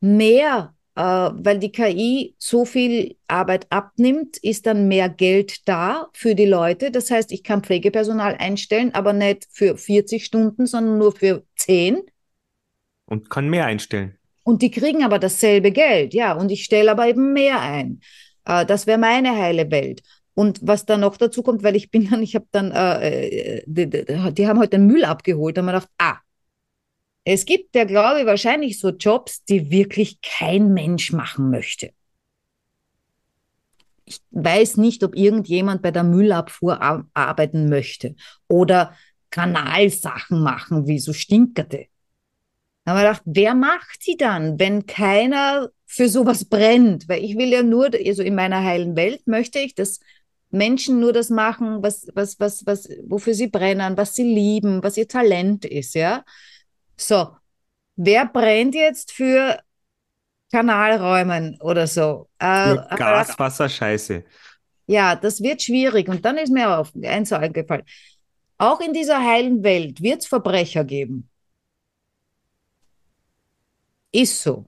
[0.00, 6.34] mehr, äh, weil die KI so viel Arbeit abnimmt, ist dann mehr Geld da für
[6.34, 6.90] die Leute.
[6.90, 12.02] Das heißt, ich kann Pflegepersonal einstellen, aber nicht für 40 Stunden, sondern nur für 10.
[13.06, 14.16] Und kann mehr einstellen.
[14.42, 18.00] Und die kriegen aber dasselbe Geld, ja, und ich stelle aber eben mehr ein.
[18.44, 20.02] Äh, das wäre meine heile Welt.
[20.34, 23.88] Und was da noch dazu kommt, weil ich bin dann, ich habe dann, äh, die,
[23.88, 26.18] die, die, haben heute den Müll abgeholt, da haben wir gedacht, ah,
[27.28, 31.90] es gibt ja, glaube ich, wahrscheinlich so Jobs, die wirklich kein Mensch machen möchte.
[34.04, 36.80] Ich weiß nicht, ob irgendjemand bei der Müllabfuhr
[37.14, 38.14] arbeiten möchte
[38.46, 38.94] oder
[39.30, 41.86] Kanalsachen machen, wie so Stinkerte.
[42.84, 47.08] Da haben wir gedacht, wer macht die dann, wenn keiner für sowas brennt?
[47.08, 49.98] Weil ich will ja nur, also in meiner heilen Welt möchte ich, dass
[50.50, 54.96] Menschen nur das machen, was, was, was, was, wofür sie brennen, was sie lieben, was
[54.96, 56.24] ihr Talent ist, ja.
[56.96, 57.36] So,
[57.96, 59.58] wer brennt jetzt für
[60.50, 62.28] Kanalräumen oder so?
[62.38, 64.24] Äh, Gas, Wasser, Scheiße.
[64.86, 66.08] Ja, das wird schwierig.
[66.08, 67.84] Und dann ist mir auf eins eingefallen.
[68.58, 71.28] Auch in dieser heilen Welt wird es Verbrecher geben.
[74.12, 74.66] Ist so.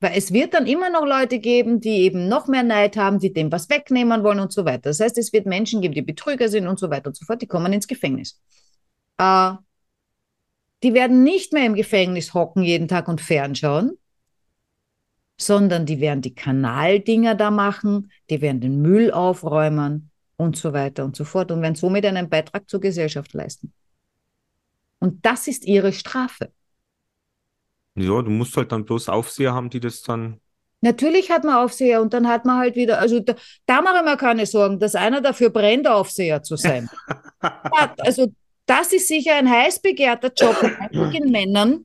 [0.00, 3.32] Weil es wird dann immer noch Leute geben, die eben noch mehr Neid haben, die
[3.32, 4.82] dem was wegnehmen wollen und so weiter.
[4.90, 7.42] Das heißt, es wird Menschen geben, die Betrüger sind und so weiter und so fort,
[7.42, 8.40] die kommen ins Gefängnis.
[9.18, 9.54] Äh,
[10.82, 13.98] die werden nicht mehr im Gefängnis hocken jeden Tag und fernschauen,
[15.36, 21.04] sondern die werden die Kanaldinger da machen, die werden den Müll aufräumen und so weiter
[21.04, 23.72] und so fort und werden somit einen Beitrag zur Gesellschaft leisten.
[25.00, 26.52] Und das ist ihre Strafe.
[27.94, 30.40] Ja, du musst halt dann bloß Aufseher haben, die das dann.
[30.80, 33.34] Natürlich hat man Aufseher und dann hat man halt wieder, also da,
[33.66, 36.88] da mache ich mir keine Sorgen, dass einer dafür brennt, Aufseher zu sein.
[37.42, 38.32] ja, also
[38.68, 41.84] das ist sicher ein heiß begehrter Job bei einigen Männern,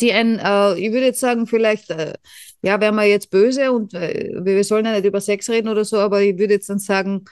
[0.00, 2.14] die ein, äh, ich würde jetzt sagen, vielleicht, äh,
[2.62, 5.84] ja, wären wir jetzt böse und äh, wir sollen ja nicht über Sex reden oder
[5.84, 7.24] so, aber ich würde jetzt dann sagen,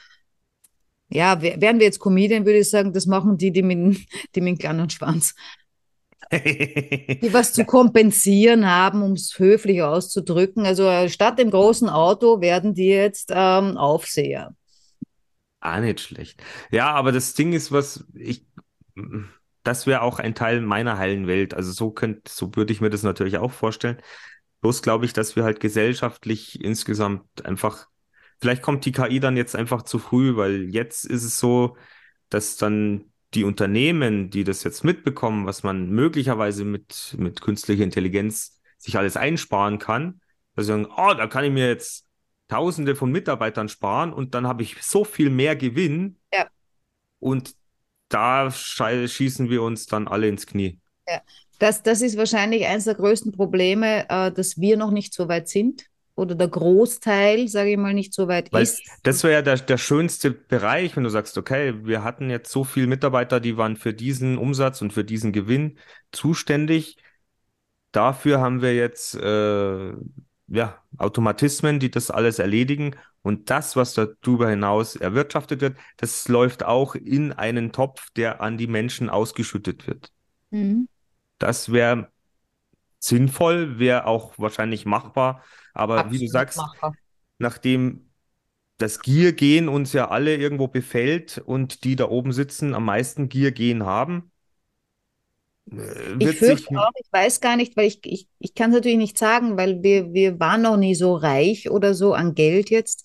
[1.12, 3.98] ja, wären wir jetzt Comedian, würde ich sagen, das machen die, die mit,
[4.34, 5.34] die mit kleinen Schwanz
[6.32, 10.64] die was zu kompensieren haben, um es höflich auszudrücken.
[10.64, 14.54] Also äh, statt dem großen Auto werden die jetzt ähm, Aufseher.
[15.60, 16.42] Ah, nicht schlecht.
[16.70, 18.46] Ja, aber das Ding ist, was ich,
[19.62, 21.54] das wäre auch ein Teil meiner heilen Welt.
[21.54, 24.00] Also so könnt, so würde ich mir das natürlich auch vorstellen.
[24.62, 27.88] Bloß glaube ich, dass wir halt gesellschaftlich insgesamt einfach,
[28.40, 31.76] vielleicht kommt die KI dann jetzt einfach zu früh, weil jetzt ist es so,
[32.30, 38.60] dass dann die Unternehmen, die das jetzt mitbekommen, was man möglicherweise mit, mit künstlicher Intelligenz
[38.78, 40.20] sich alles einsparen kann,
[40.56, 42.06] dass sie sagen, oh, da kann ich mir jetzt
[42.50, 46.18] Tausende von Mitarbeitern sparen und dann habe ich so viel mehr Gewinn.
[46.34, 46.46] Ja.
[47.20, 47.54] Und
[48.08, 50.78] da schießen wir uns dann alle ins Knie.
[51.08, 51.20] Ja.
[51.60, 55.48] Das, das ist wahrscheinlich eines der größten Probleme, äh, dass wir noch nicht so weit
[55.48, 55.84] sind
[56.16, 58.82] oder der Großteil, sage ich mal, nicht so weit Weil ist.
[59.04, 62.64] Das wäre ja der, der schönste Bereich, wenn du sagst, okay, wir hatten jetzt so
[62.64, 65.78] viele Mitarbeiter, die waren für diesen Umsatz und für diesen Gewinn
[66.12, 66.96] zuständig.
[67.92, 69.92] Dafür haben wir jetzt äh,
[70.50, 72.96] ja, Automatismen, die das alles erledigen.
[73.22, 78.58] Und das, was darüber hinaus erwirtschaftet wird, das läuft auch in einen Topf, der an
[78.58, 80.10] die Menschen ausgeschüttet wird.
[80.50, 80.88] Mhm.
[81.38, 82.10] Das wäre
[82.98, 85.44] sinnvoll, wäre auch wahrscheinlich machbar.
[85.72, 86.94] Aber Absolut wie du sagst, machbar.
[87.38, 88.10] nachdem
[88.78, 93.84] das Gier-Gehen uns ja alle irgendwo befällt und die da oben sitzen am meisten Gier-Gehen
[93.84, 94.32] haben,
[96.18, 99.18] ich fürchte auch, ich weiß gar nicht, weil ich, ich, ich kann es natürlich nicht
[99.18, 103.04] sagen, weil wir, wir waren noch nie so reich oder so an Geld jetzt.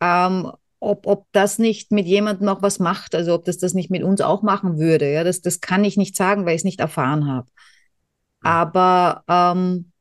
[0.00, 0.50] Ähm,
[0.80, 4.02] ob, ob das nicht mit jemandem noch was macht, also ob das das nicht mit
[4.02, 5.10] uns auch machen würde.
[5.12, 7.48] Ja, das, das kann ich nicht sagen, weil ich es nicht erfahren habe.
[8.42, 9.92] Aber ähm,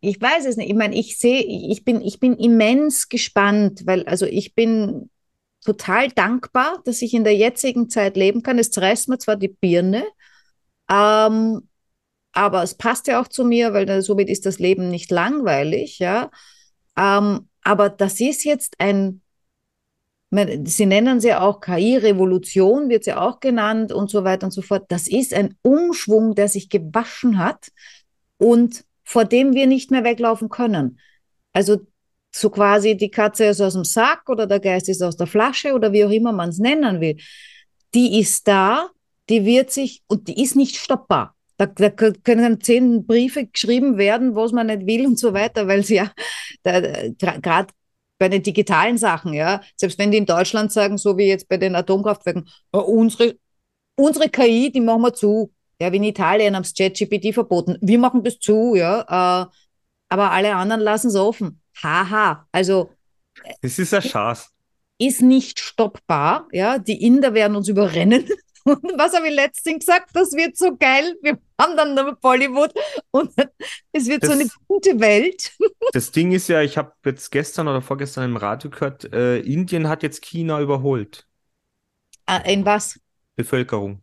[0.00, 0.68] Ich weiß es nicht.
[0.68, 5.10] Ich meine, ich sehe, ich bin, ich bin immens gespannt, weil, also ich bin
[5.64, 8.58] total dankbar, dass ich in der jetzigen Zeit leben kann.
[8.58, 10.04] Es zerreißt mir zwar die Birne,
[10.90, 11.68] ähm,
[12.32, 16.30] aber es passt ja auch zu mir, weil somit ist das Leben nicht langweilig, ja.
[16.96, 19.20] Ähm, aber das ist jetzt ein,
[20.64, 24.62] Sie nennen sie ja auch KI-Revolution, wird sie auch genannt und so weiter und so
[24.62, 24.86] fort.
[24.88, 27.68] Das ist ein Umschwung, der sich gewaschen hat
[28.38, 30.98] und vor dem wir nicht mehr weglaufen können.
[31.52, 31.86] Also
[32.34, 35.72] so quasi die Katze ist aus dem Sack oder der Geist ist aus der Flasche
[35.72, 37.16] oder wie auch immer man es nennen will.
[37.94, 38.88] Die ist da,
[39.28, 41.36] die wird sich und die ist nicht stoppbar.
[41.56, 45.84] Da, da können zehn Briefe geschrieben werden, was man nicht will und so weiter, weil
[45.84, 46.10] sie ja
[46.64, 47.72] gerade
[48.18, 51.56] bei den digitalen Sachen, ja, selbst wenn die in Deutschland sagen, so wie jetzt bei
[51.56, 53.36] den Atomkraftwerken, oh, unsere,
[53.96, 55.52] unsere KI, die machen wir zu.
[55.80, 57.76] Ja, wie in Italien haben es ChatGPT verboten.
[57.80, 59.46] Wir machen das zu, ja, äh,
[60.08, 61.60] aber alle anderen lassen es offen.
[61.82, 62.90] Haha, also.
[63.60, 64.50] Es ist ein Schatz.
[64.98, 66.78] Ist nicht stoppbar, ja.
[66.78, 68.28] Die Inder werden uns überrennen.
[68.64, 70.10] Und was habe ich letztens gesagt?
[70.14, 71.16] Das wird so geil.
[71.22, 72.72] Wir haben dann noch Bollywood
[73.10, 73.30] und
[73.92, 75.52] es wird das, so eine gute Welt.
[75.92, 79.86] Das Ding ist ja, ich habe jetzt gestern oder vorgestern im Radio gehört, äh, Indien
[79.86, 81.26] hat jetzt China überholt.
[82.24, 82.98] Ah, in was?
[83.36, 84.02] Bevölkerung.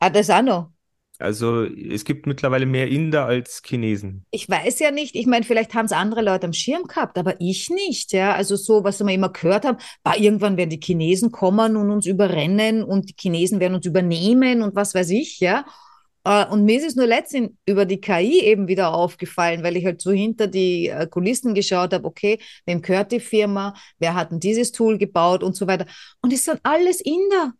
[0.00, 0.71] Ah, das auch noch.
[1.22, 4.24] Also es gibt mittlerweile mehr Inder als Chinesen.
[4.30, 7.40] Ich weiß ja nicht, ich meine, vielleicht haben es andere Leute am Schirm gehabt, aber
[7.40, 8.34] ich nicht, ja.
[8.34, 12.06] Also so, was wir immer gehört haben, war irgendwann werden die Chinesen kommen und uns
[12.06, 15.64] überrennen und die Chinesen werden uns übernehmen und was weiß ich, ja.
[16.24, 19.84] Äh, und mir ist es nur letztens über die KI eben wieder aufgefallen, weil ich
[19.84, 24.30] halt so hinter die äh, Kulissen geschaut habe, okay, wem gehört die Firma, wer hat
[24.32, 25.86] denn dieses Tool gebaut und so weiter.
[26.20, 27.52] Und es sind alles Inder.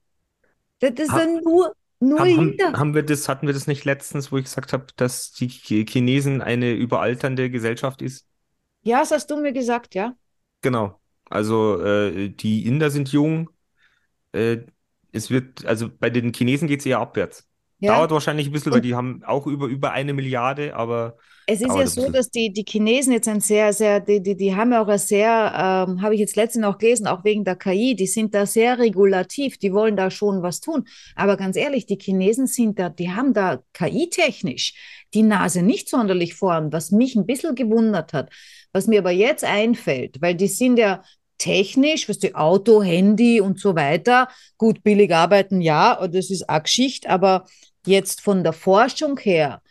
[0.81, 4.45] Das sind nur nur haben, haben, wir das, hatten wir das nicht letztens, wo ich
[4.45, 8.27] gesagt habe, dass die Chinesen eine überalternde Gesellschaft ist?
[8.83, 10.15] Ja, das hast du mir gesagt, ja.
[10.63, 11.01] Genau.
[11.31, 13.51] Also äh, die Inder sind jung.
[14.33, 14.59] Äh,
[15.13, 17.49] es wird, also bei den Chinesen geht es eher abwärts.
[17.83, 17.97] Ja.
[17.97, 21.17] Dauert wahrscheinlich ein bisschen, weil die haben auch über, über eine Milliarde, aber
[21.49, 24.55] es ist ja so, dass die, die Chinesen jetzt ein sehr, sehr, die, die, die
[24.55, 25.29] haben ja auch ein sehr,
[25.89, 28.79] ähm, habe ich jetzt letztens auch gelesen, auch wegen der KI, die sind da sehr
[28.79, 30.85] regulativ, die wollen da schon was tun.
[31.17, 34.75] Aber ganz ehrlich, die Chinesen sind da, die haben da KI-technisch
[35.13, 38.31] die Nase nicht sonderlich vorn, was mich ein bisschen gewundert hat.
[38.73, 41.03] Was mir aber jetzt einfällt, weil die sind ja
[41.39, 46.63] technisch, was die Auto, Handy und so weiter, gut, billig arbeiten, ja, das ist auch
[46.63, 47.47] Geschichte, aber
[47.87, 49.63] jetzt von der Forschung her,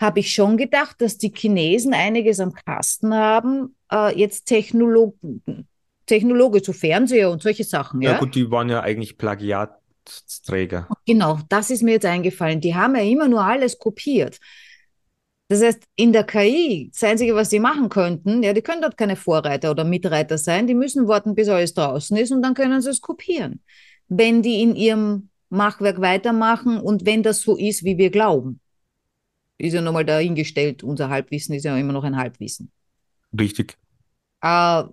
[0.00, 5.16] habe ich schon gedacht, dass die Chinesen einiges am Kasten haben, äh, jetzt Technolog
[6.06, 8.02] Technologe zu Fernseher und solche Sachen.
[8.02, 8.12] Ja?
[8.12, 10.88] ja, gut, die waren ja eigentlich Plagiatsträger.
[11.06, 12.60] Genau, das ist mir jetzt eingefallen.
[12.60, 14.38] Die haben ja immer nur alles kopiert.
[15.48, 18.96] Das heißt, in der KI, das Einzige, was sie machen könnten, ja, die können dort
[18.96, 22.80] keine Vorreiter oder Mitreiter sein, die müssen warten, bis alles draußen ist und dann können
[22.80, 23.62] sie es kopieren.
[24.08, 28.60] Wenn die in ihrem Machwerk weitermachen und wenn das so ist, wie wir glauben
[29.58, 32.70] ist ja nochmal dahingestellt, unser Halbwissen ist ja immer noch ein Halbwissen.
[33.38, 33.76] Richtig.
[34.42, 34.84] Äh,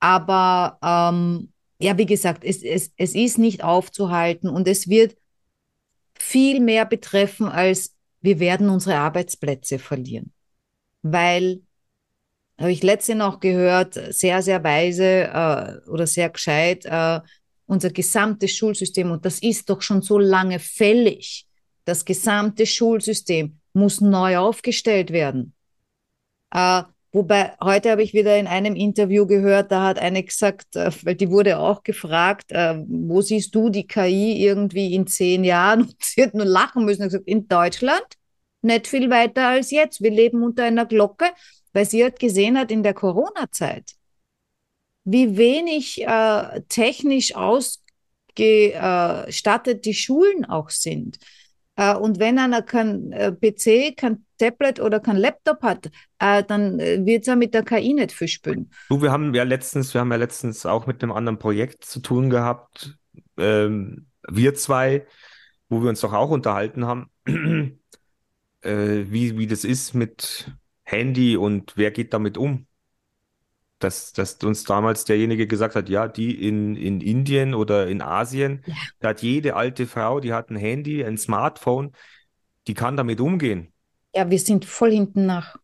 [0.00, 5.16] aber ähm, ja, wie gesagt, es, es, es ist nicht aufzuhalten und es wird
[6.18, 10.32] viel mehr betreffen, als wir werden unsere Arbeitsplätze verlieren.
[11.02, 11.62] Weil,
[12.58, 17.20] habe ich letzte noch gehört, sehr, sehr weise äh, oder sehr gescheit, äh,
[17.72, 21.46] unser gesamtes Schulsystem, und das ist doch schon so lange fällig,
[21.86, 25.54] das gesamte Schulsystem muss neu aufgestellt werden.
[26.54, 26.82] Äh,
[27.12, 31.14] wobei, heute habe ich wieder in einem Interview gehört, da hat eine gesagt, äh, weil
[31.14, 35.80] die wurde auch gefragt, äh, wo siehst du die KI irgendwie in zehn Jahren?
[35.86, 38.06] Und sie hat nur lachen müssen und gesagt, in Deutschland
[38.60, 40.02] nicht viel weiter als jetzt.
[40.02, 41.26] Wir leben unter einer Glocke,
[41.72, 43.92] weil sie hat gesehen hat in der Corona-Zeit,
[45.04, 51.18] wie wenig äh, technisch ausgestattet die Schulen auch sind.
[51.76, 56.78] Äh, und wenn einer kein äh, PC, kein Tablet oder kein Laptop hat, äh, dann
[56.78, 58.70] wird er mit der KI nicht viel spielen.
[58.88, 62.00] Du, wir haben ja letztens, wir haben ja letztens auch mit einem anderen Projekt zu
[62.00, 62.98] tun gehabt,
[63.38, 65.06] ähm, wir zwei,
[65.68, 67.10] wo wir uns doch auch unterhalten haben,
[68.62, 70.50] äh, wie, wie das ist mit
[70.84, 72.66] Handy und wer geht damit um
[73.82, 78.62] dass, dass uns damals derjenige gesagt hat, ja, die in, in Indien oder in Asien,
[78.66, 78.74] ja.
[79.00, 81.92] da hat jede alte Frau, die hat ein Handy, ein Smartphone,
[82.66, 83.72] die kann damit umgehen.
[84.14, 85.56] Ja, wir sind voll hinten nach.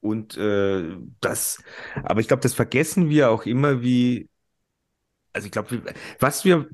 [0.00, 1.62] Und äh, das,
[2.02, 4.28] aber ich glaube, das vergessen wir auch immer, wie,
[5.32, 5.82] also ich glaube,
[6.18, 6.68] was wir,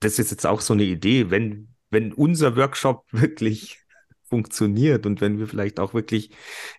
[0.00, 3.83] das ist jetzt auch so eine Idee, wenn, wenn unser Workshop wirklich
[4.28, 6.30] funktioniert und wenn wir vielleicht auch wirklich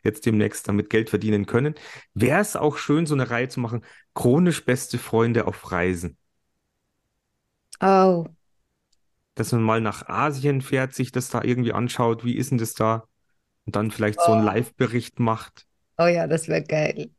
[0.03, 1.75] jetzt demnächst damit Geld verdienen können,
[2.13, 3.83] wäre es auch schön, so eine Reihe zu machen,
[4.13, 6.17] chronisch beste Freunde auf Reisen.
[7.81, 8.25] Oh,
[9.35, 12.73] Dass man mal nach Asien fährt, sich das da irgendwie anschaut, wie ist denn das
[12.73, 13.07] da?
[13.65, 15.65] Und dann vielleicht so einen oh, Live-Bericht macht.
[15.97, 17.11] oh ja, das wäre geil.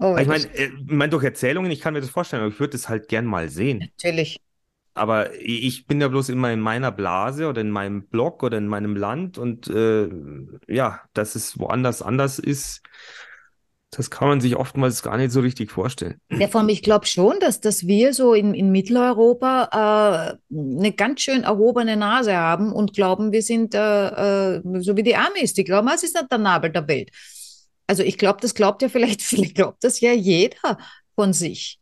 [0.00, 2.60] Oh, ich meine, äh, ich meine, durch Erzählungen, ich kann mir das vorstellen, aber ich
[2.60, 3.92] würde es halt gern mal sehen.
[3.98, 4.40] natürlich.
[5.00, 8.66] Aber ich bin ja bloß immer in meiner Blase oder in meinem Blog oder in
[8.66, 10.10] meinem Land und äh,
[10.68, 12.82] ja, dass es woanders anders ist,
[13.90, 16.20] das kann man sich oftmals gar nicht so richtig vorstellen.
[16.30, 20.92] Ja, vor allem, ich glaube schon, dass, dass wir so in, in Mitteleuropa äh, eine
[20.92, 25.54] ganz schön erhobene Nase haben und glauben, wir sind äh, äh, so wie die Amis.
[25.54, 27.10] Die glauben, es ist nicht der Nabel der Welt.
[27.86, 30.76] Also ich glaube, das glaubt ja vielleicht, vielleicht glaubt das ja jeder
[31.14, 31.79] von sich.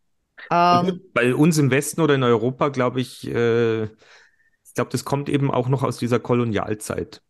[0.50, 5.28] Ähm, Bei uns im Westen oder in Europa, glaube ich, äh, ich glaube, das kommt
[5.28, 7.22] eben auch noch aus dieser Kolonialzeit.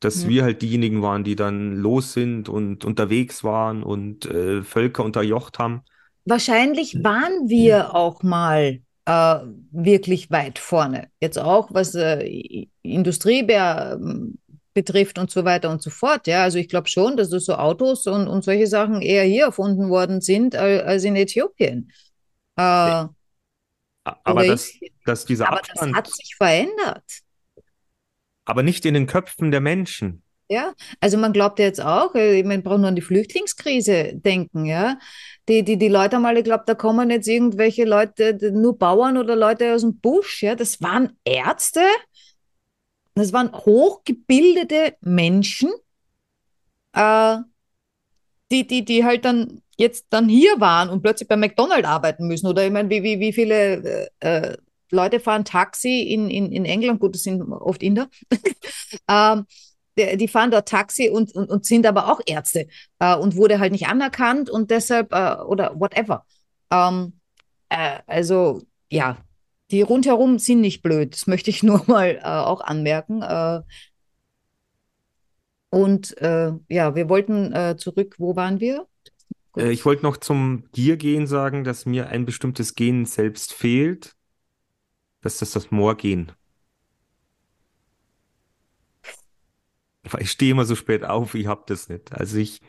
[0.00, 0.30] Dass hm.
[0.30, 5.58] wir halt diejenigen waren, die dann los sind und unterwegs waren und äh, Völker unterjocht
[5.58, 5.82] haben.
[6.24, 9.38] Wahrscheinlich waren wir auch mal äh,
[9.70, 11.08] wirklich weit vorne.
[11.20, 14.28] Jetzt auch, was äh, I- Industrie be
[14.74, 16.26] betrifft und so weiter und so fort.
[16.26, 19.44] Ja, also ich glaube schon, dass das so Autos und, und solche Sachen eher hier
[19.44, 21.90] erfunden worden sind al- als in Äthiopien.
[22.56, 23.14] Äh, Aber
[24.26, 24.58] oder
[25.04, 27.04] dass, dieser Aber das Abstand, hat sich verändert.
[28.44, 30.22] aber nicht in den Köpfen der Menschen.
[30.48, 34.66] Ja, also man glaubt ja jetzt auch, äh, man braucht nur an die Flüchtlingskrise denken,
[34.66, 34.98] ja.
[35.48, 39.34] Die, die, die Leute haben alle geglaubt, da kommen jetzt irgendwelche Leute, nur Bauern oder
[39.34, 40.54] Leute aus dem Busch, ja.
[40.54, 41.80] Das waren Ärzte,
[43.14, 45.70] das waren hochgebildete Menschen,
[46.92, 47.38] äh,
[48.52, 52.46] die, die, die halt dann jetzt dann hier waren und plötzlich bei McDonald's arbeiten müssen.
[52.46, 54.56] Oder ich meine, wie, wie, wie viele äh, äh,
[54.90, 58.08] Leute fahren Taxi in, in, in England, gut, das sind oft Inder,
[59.08, 59.46] ähm,
[59.98, 63.58] die, die fahren dort Taxi und, und, und sind aber auch Ärzte äh, und wurde
[63.58, 66.26] halt nicht anerkannt und deshalb, äh, oder whatever.
[66.70, 67.14] Ähm,
[67.70, 69.16] äh, also, ja,
[69.70, 73.22] die rundherum sind nicht blöd, das möchte ich nur mal äh, auch anmerken.
[75.72, 78.86] Und äh, ja, wir wollten äh, zurück, wo waren wir?
[79.56, 84.14] Äh, ich wollte noch zum Giergen sagen, dass mir ein bestimmtes Gen selbst fehlt.
[85.22, 86.32] Das ist das Moorgen.
[90.18, 92.12] Ich stehe immer so spät auf, ich habe das nicht.
[92.12, 92.60] Also ich,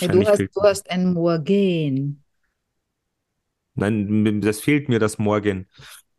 [0.00, 2.22] Ja, du wahrscheinlich hast, du hast ein Morgen.
[3.74, 5.66] Nein, das fehlt mir, das Morgen.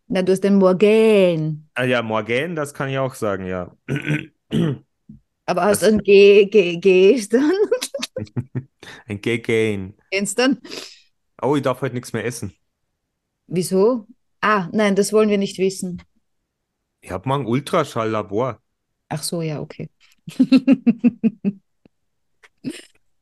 [0.08, 1.70] Na, du hast ein Morgen.
[1.74, 3.76] Ah ja, Morgen, das kann ich auch sagen, ja.
[5.46, 7.52] Aber hast Das, ein G, G, gestern?
[9.08, 9.96] ein Gegen.
[10.12, 10.60] Gestern?
[11.42, 12.54] Oh, ich darf heute nichts mehr essen.
[13.48, 14.06] Wieso?
[14.42, 16.04] Ah, nein, das wollen wir nicht wissen.
[17.00, 18.62] Ich habe mal ein Ultraschalllabor.
[19.10, 19.90] Ach so, ja, okay.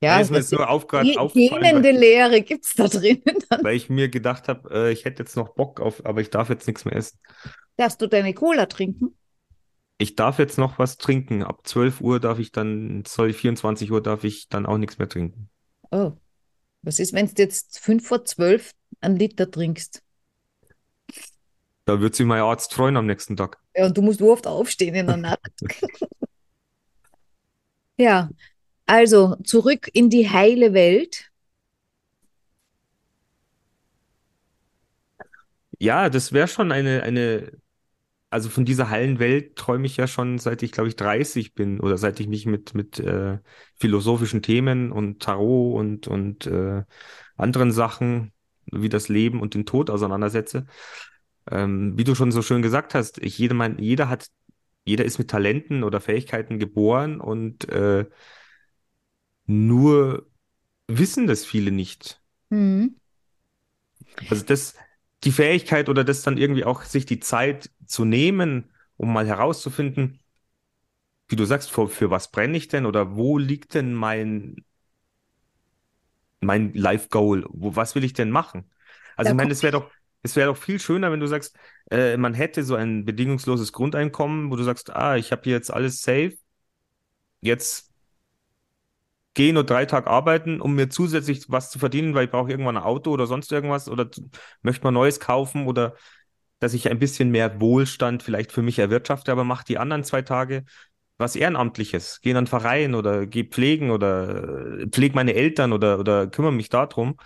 [0.01, 3.23] Ja, ist mir jetzt nur auf, grad Ge- aufgefallen, gähnende Leere gibt es da drinnen.
[3.49, 6.29] Dann weil ich mir gedacht habe, äh, ich hätte jetzt noch Bock auf, aber ich
[6.29, 7.19] darf jetzt nichts mehr essen.
[7.77, 9.15] darfst du deine Cola trinken.
[9.97, 11.43] Ich darf jetzt noch was trinken.
[11.43, 15.07] Ab 12 Uhr darf ich dann, sorry, 24 Uhr darf ich dann auch nichts mehr
[15.07, 15.49] trinken.
[15.91, 16.13] Oh,
[16.81, 20.03] was ist, wenn du jetzt fünf vor zwölf einen Liter trinkst?
[21.85, 23.59] Da wird sich mein Arzt freuen am nächsten Tag.
[23.75, 25.51] Ja, und du musst oft aufstehen in der Nacht.
[27.97, 28.29] Ja,
[28.85, 31.31] also zurück in die heile Welt.
[35.79, 37.51] Ja, das wäre schon eine, eine,
[38.33, 41.79] also von dieser heilen Welt träume ich ja schon seit ich, glaube ich, 30 bin
[41.79, 43.37] oder seit ich mich mit, mit äh,
[43.75, 46.83] philosophischen Themen und Tarot und, und äh,
[47.37, 48.31] anderen Sachen
[48.65, 50.65] wie das Leben und den Tod auseinandersetze.
[51.51, 54.25] Ähm, wie du schon so schön gesagt hast, ich, jeder, mein, jeder hat,
[54.83, 58.05] jeder ist mit Talenten oder Fähigkeiten geboren und äh,
[59.45, 60.25] nur
[60.87, 62.19] wissen das viele nicht.
[62.49, 62.95] Hm.
[64.27, 64.73] Also das,
[65.23, 70.19] die Fähigkeit oder das dann irgendwie auch sich die Zeit zu nehmen, um mal herauszufinden,
[71.27, 74.63] wie du sagst, für, für was brenne ich denn oder wo liegt denn mein,
[76.41, 77.45] mein Life Goal?
[77.49, 78.69] Wo, was will ich denn machen?
[79.15, 79.91] Also Da ich meine, es wäre doch,
[80.23, 81.55] es wäre doch viel schöner, wenn du sagst,
[81.91, 85.71] äh, man hätte so ein bedingungsloses Grundeinkommen, wo du sagst, ah, ich habe hier jetzt
[85.71, 86.37] alles safe,
[87.41, 87.92] jetzt
[89.33, 92.77] gehe nur drei Tage arbeiten, um mir zusätzlich was zu verdienen, weil ich brauche irgendwann
[92.77, 94.09] ein Auto oder sonst irgendwas oder
[94.61, 95.95] möchte mal Neues kaufen oder
[96.59, 100.21] dass ich ein bisschen mehr Wohlstand vielleicht für mich erwirtschafte, aber mache die anderen zwei
[100.21, 100.63] Tage
[101.17, 105.99] was Ehrenamtliches, gehe in einen Verein oder gehe pflegen oder äh, pflege meine Eltern oder,
[105.99, 107.17] oder kümmere mich darum.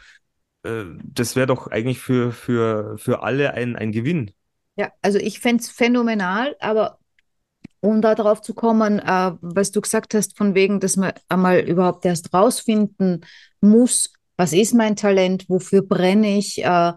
[0.64, 4.32] Äh, das wäre doch eigentlich für, für, für alle ein, ein Gewinn.
[4.76, 7.00] ja, also ich fände es phänomenal, aber
[7.80, 11.60] um da drauf zu kommen, äh, was du gesagt hast, von wegen, dass man einmal
[11.60, 13.26] überhaupt erst rausfinden
[13.62, 16.94] muss, was ist mein Talent, wofür brenne ich, äh,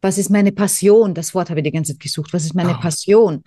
[0.00, 1.14] was ist meine Passion?
[1.14, 2.32] Das Wort habe ich die ganze Zeit gesucht.
[2.32, 2.80] Was ist meine oh.
[2.80, 3.42] Passion?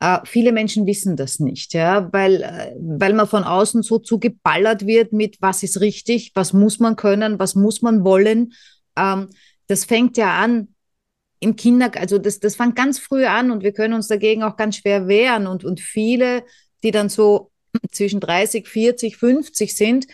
[0.00, 4.86] Äh, viele Menschen wissen das nicht, ja, weil, äh, weil man von außen so zugeballert
[4.86, 8.52] wird mit, was ist richtig, was muss man können, was muss man wollen.
[8.96, 9.28] Ähm,
[9.68, 10.71] das fängt ja an
[11.42, 14.56] im Kindergarten, also das, das fängt ganz früh an und wir können uns dagegen auch
[14.56, 15.48] ganz schwer wehren.
[15.48, 16.44] Und, und viele,
[16.84, 17.50] die dann so
[17.90, 20.06] zwischen 30, 40, 50 sind,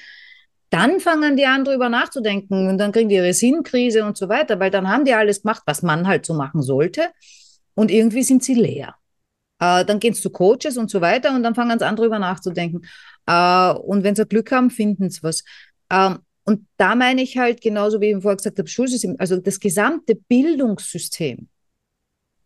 [0.70, 4.58] dann fangen die an, drüber nachzudenken und dann kriegen die ihre Sinnkrise und so weiter,
[4.58, 7.08] weil dann haben die alles gemacht, was man halt so machen sollte
[7.74, 8.94] und irgendwie sind sie leer.
[9.60, 12.18] Äh, dann gehen sie zu Coaches und so weiter und dann fangen sie an, drüber
[12.18, 12.82] nachzudenken.
[13.26, 15.44] Äh, und wenn sie Glück haben, finden sie was.
[15.90, 16.18] Ähm,
[16.48, 20.14] und da meine ich halt, genauso wie ich vorher gesagt habe, Schulsystem, also das gesamte
[20.14, 21.46] Bildungssystem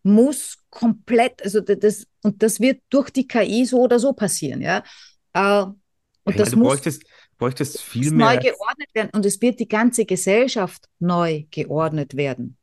[0.02, 4.82] muss komplett, also das, und das wird durch die KI so oder so passieren, ja.
[5.34, 5.62] Äh,
[6.24, 7.04] und ja, das du muss, bräuchtest,
[7.38, 8.34] bräuchtest viel mehr.
[8.34, 12.56] neu geordnet werden und es wird die ganze Gesellschaft neu geordnet werden.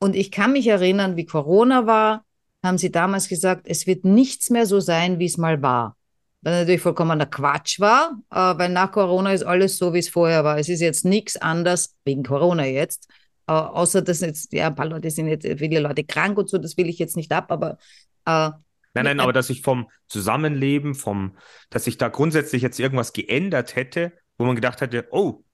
[0.00, 2.24] Und ich kann mich erinnern, wie Corona war,
[2.64, 5.96] haben sie damals gesagt, es wird nichts mehr so sein, wie es mal war.
[6.42, 10.42] Was natürlich vollkommener Quatsch war, äh, weil nach Corona ist alles so, wie es vorher
[10.44, 10.58] war.
[10.58, 13.08] Es ist jetzt nichts anders, wegen Corona jetzt,
[13.46, 16.58] äh, außer dass jetzt, ja, ein paar Leute sind jetzt, viele Leute krank und so,
[16.58, 17.78] das will ich jetzt nicht ab, aber
[18.26, 18.50] äh,
[18.94, 21.36] Nein, nein, aber dass sich vom Zusammenleben, vom,
[21.70, 25.44] dass sich da grundsätzlich jetzt irgendwas geändert hätte, wo man gedacht hätte, oh,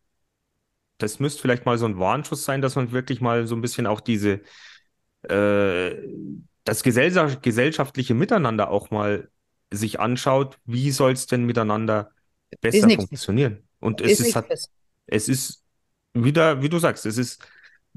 [0.99, 3.87] das müsste vielleicht mal so ein Warnschuss sein, dass man wirklich mal so ein bisschen
[3.87, 4.41] auch diese,
[5.23, 5.95] äh,
[6.65, 9.31] das gesellschaftliche Miteinander auch mal
[9.73, 12.13] sich anschaut, wie soll es denn miteinander
[12.61, 13.69] besser funktionieren.
[13.81, 14.47] Und es ist, halt,
[15.07, 15.65] es ist
[16.15, 17.47] wieder, wie du sagst, es ist,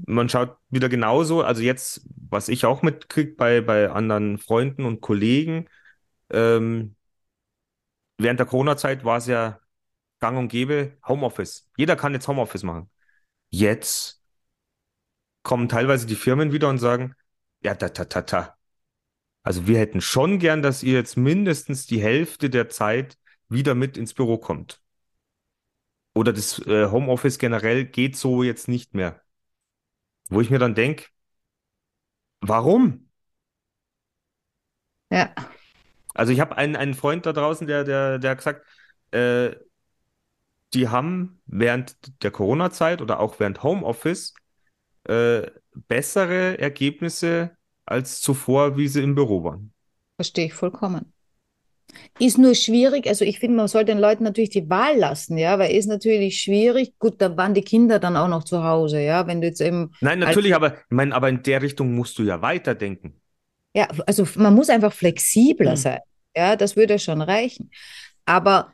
[0.06, 5.00] man schaut wieder genauso, also jetzt, was ich auch mitkriege bei, bei anderen Freunden und
[5.00, 5.68] Kollegen,
[6.30, 6.96] ähm,
[8.18, 9.60] während der Corona-Zeit war es ja
[10.20, 11.68] gang und gäbe Homeoffice.
[11.76, 12.90] Jeder kann jetzt Homeoffice machen.
[13.50, 14.22] Jetzt
[15.42, 17.14] kommen teilweise die Firmen wieder und sagen,
[17.62, 18.56] ja, ta, ta, ta, ta.
[19.42, 23.18] Also wir hätten schon gern, dass ihr jetzt mindestens die Hälfte der Zeit
[23.48, 24.80] wieder mit ins Büro kommt.
[26.14, 29.22] Oder das äh, Homeoffice generell geht so jetzt nicht mehr.
[30.28, 31.06] Wo ich mir dann denke,
[32.40, 33.08] warum?
[35.10, 35.34] Ja.
[36.14, 38.66] Also ich habe einen, einen Freund da draußen, der, der, der hat gesagt,
[39.12, 39.56] äh,
[40.74, 44.34] die haben während der Corona-Zeit oder auch während Homeoffice
[45.04, 47.56] äh, bessere Ergebnisse
[47.86, 49.72] als zuvor, wie sie im Büro waren.
[50.16, 51.12] Verstehe ich vollkommen.
[52.18, 55.58] Ist nur schwierig, also ich finde, man soll den Leuten natürlich die Wahl lassen, ja,
[55.58, 56.98] weil ist natürlich schwierig.
[56.98, 59.92] Gut, da waren die Kinder dann auch noch zu Hause, ja, wenn du jetzt eben.
[60.00, 63.20] Nein, natürlich, aber ich meine, aber in der Richtung musst du ja weiterdenken.
[63.74, 65.76] Ja, also man muss einfach flexibler mhm.
[65.76, 65.98] sein.
[66.36, 67.70] Ja, das würde schon reichen.
[68.24, 68.72] Aber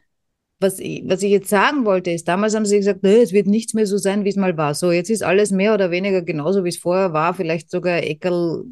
[0.60, 3.74] was ich, was ich jetzt sagen wollte, ist, damals haben sie gesagt, es wird nichts
[3.74, 4.74] mehr so sein, wie es mal war.
[4.74, 8.64] So, jetzt ist alles mehr oder weniger genauso, wie es vorher war, vielleicht sogar Eckel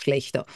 [0.00, 0.46] schlechter.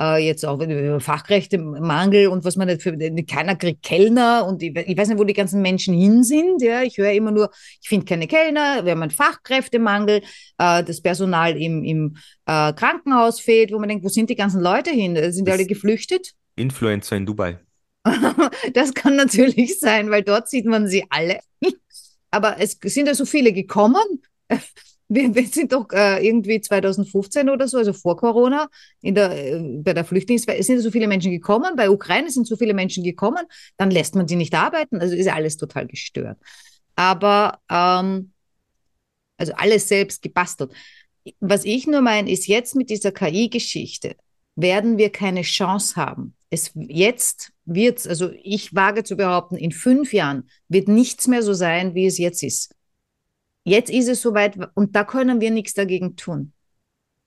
[0.00, 0.60] Äh, jetzt auch
[1.00, 2.96] Fachkräftemangel und was man nicht für,
[3.26, 6.62] keiner kriegt Kellner und ich, ich, weiß nicht, wo die ganzen Menschen hin sind.
[6.62, 7.50] Ja, ich höre immer nur,
[7.80, 10.22] ich finde keine Kellner, wir haben einen Fachkräftemangel,
[10.58, 14.60] äh, das Personal im, im äh, Krankenhaus fehlt, wo man denkt, wo sind die ganzen
[14.60, 15.16] Leute hin?
[15.32, 16.32] Sind die alle geflüchtet?
[16.56, 17.60] Influencer in Dubai.
[18.74, 21.38] das kann natürlich sein, weil dort sieht man sie alle.
[22.30, 24.22] Aber es sind ja so viele gekommen.
[25.08, 28.68] Wir, wir sind doch äh, irgendwie 2015 oder so, also vor Corona,
[29.02, 32.56] in der, äh, bei der Flüchtlingswelle, sind so viele Menschen gekommen, bei Ukraine sind so
[32.56, 33.44] viele Menschen gekommen,
[33.76, 36.38] dann lässt man die nicht arbeiten, also ist alles total gestört.
[36.96, 38.32] Aber ähm,
[39.36, 40.72] also alles selbst gebastelt.
[41.40, 44.16] Was ich nur meine, ist jetzt mit dieser KI-Geschichte
[44.56, 46.34] werden wir keine Chance haben.
[46.50, 51.52] Es jetzt wird, also ich wage zu behaupten, in fünf Jahren wird nichts mehr so
[51.54, 52.74] sein, wie es jetzt ist.
[53.64, 56.52] Jetzt ist es soweit und da können wir nichts dagegen tun.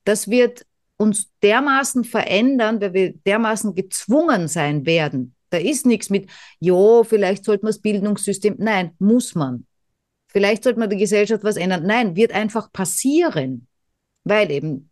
[0.06, 0.66] Das wird
[0.98, 5.36] uns dermaßen verändern, weil wir dermaßen gezwungen sein werden.
[5.50, 6.30] Da ist nichts mit,
[6.60, 9.66] jo, vielleicht sollte man das Bildungssystem, nein, muss man.
[10.28, 11.86] Vielleicht sollte man die Gesellschaft was ändern.
[11.86, 13.68] Nein, wird einfach passieren,
[14.24, 14.90] weil eben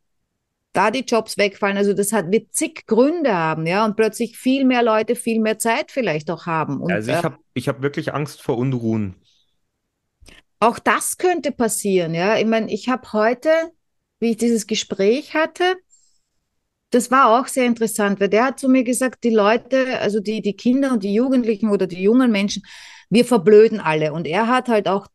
[0.73, 1.77] da die Jobs wegfallen.
[1.77, 5.57] Also das hat, wird zig Gründe haben, ja, und plötzlich viel mehr Leute viel mehr
[5.57, 6.81] Zeit vielleicht auch haben.
[6.81, 9.15] Und, also ich habe ich hab wirklich Angst vor Unruhen.
[10.59, 12.37] Auch das könnte passieren, ja.
[12.37, 13.49] Ich meine, ich habe heute,
[14.19, 15.75] wie ich dieses Gespräch hatte,
[16.91, 20.41] das war auch sehr interessant, weil der hat zu mir gesagt, die Leute, also die,
[20.41, 22.63] die Kinder und die Jugendlichen oder die jungen Menschen,
[23.09, 24.13] wir verblöden alle.
[24.13, 25.07] Und er hat halt auch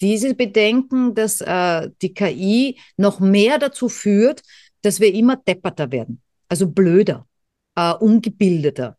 [0.00, 4.42] diese Bedenken, dass äh, die KI noch mehr dazu führt,
[4.82, 7.26] dass wir immer depperter werden, also blöder.
[7.76, 8.96] äh, ungebildeter.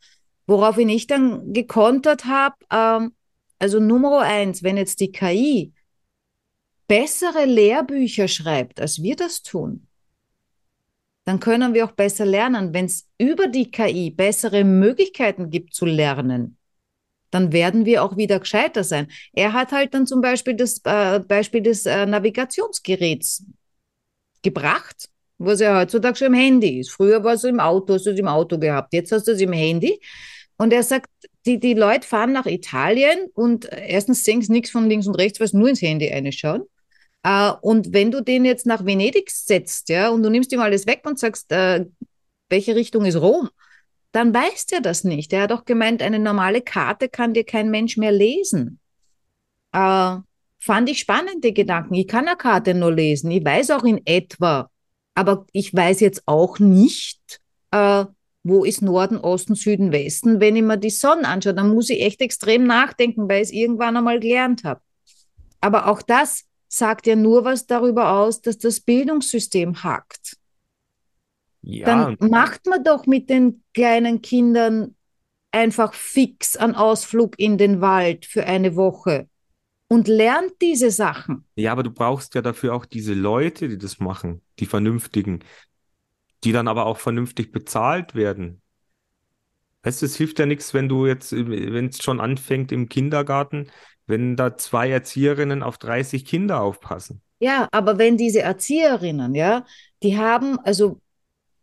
[0.48, 3.14] Woraufhin ich dann gekontert habe, ähm,
[3.60, 5.74] also Nummer eins, wenn jetzt die KI
[6.94, 9.88] bessere Lehrbücher schreibt, als wir das tun,
[11.26, 12.72] dann können wir auch besser lernen.
[12.72, 16.58] Wenn es über die KI bessere Möglichkeiten gibt zu lernen,
[17.32, 19.08] dann werden wir auch wieder gescheiter sein.
[19.32, 23.44] Er hat halt dann zum Beispiel das äh, Beispiel des äh, Navigationsgeräts
[24.44, 26.92] gebracht, was ja heutzutage schon im Handy ist.
[26.92, 29.42] Früher war es im Auto, hast du es im Auto gehabt, jetzt hast du es
[29.42, 30.00] im Handy.
[30.58, 31.10] Und er sagt,
[31.48, 35.40] die, die Leute fahren nach Italien und erstens sehen sie nichts von links und rechts,
[35.40, 36.66] weil sie nur ins Handy einschauen.
[37.24, 40.86] Äh, und wenn du den jetzt nach Venedig setzt, ja, und du nimmst ihm alles
[40.86, 41.86] weg und sagst, äh,
[42.50, 43.50] welche Richtung ist Rom,
[44.12, 45.34] dann weiß der das nicht.
[45.34, 48.80] Er hat auch gemeint, eine normale Karte kann dir kein Mensch mehr lesen.
[49.72, 50.18] Äh,
[50.60, 51.96] fand ich spannende Gedanken.
[51.96, 53.32] Ich kann eine Karte nur lesen.
[53.32, 54.70] Ich weiß auch in etwa,
[55.16, 58.06] aber ich weiß jetzt auch nicht, äh,
[58.44, 60.40] wo ist Norden, Osten, Süden, Westen.
[60.40, 63.54] Wenn ich mir die Sonne anschaue, dann muss ich echt extrem nachdenken, weil ich es
[63.54, 64.82] irgendwann einmal gelernt habe.
[65.62, 66.44] Aber auch das
[66.78, 70.38] sagt ja nur was darüber aus, dass das Bildungssystem hackt.
[71.62, 71.86] Ja.
[71.86, 74.96] Dann macht man doch mit den kleinen Kindern
[75.52, 79.30] einfach fix einen Ausflug in den Wald für eine Woche
[79.88, 81.46] und lernt diese Sachen.
[81.56, 85.44] Ja, aber du brauchst ja dafür auch diese Leute, die das machen, die Vernünftigen,
[86.44, 88.62] die dann aber auch vernünftig bezahlt werden.
[89.84, 93.70] Weißt du, es hilft ja nichts, wenn du jetzt, wenn es schon anfängt im Kindergarten,
[94.08, 97.22] wenn da zwei Erzieherinnen auf 30 Kinder aufpassen.
[97.40, 99.66] Ja, aber wenn diese Erzieherinnen, ja,
[100.02, 101.02] die haben, also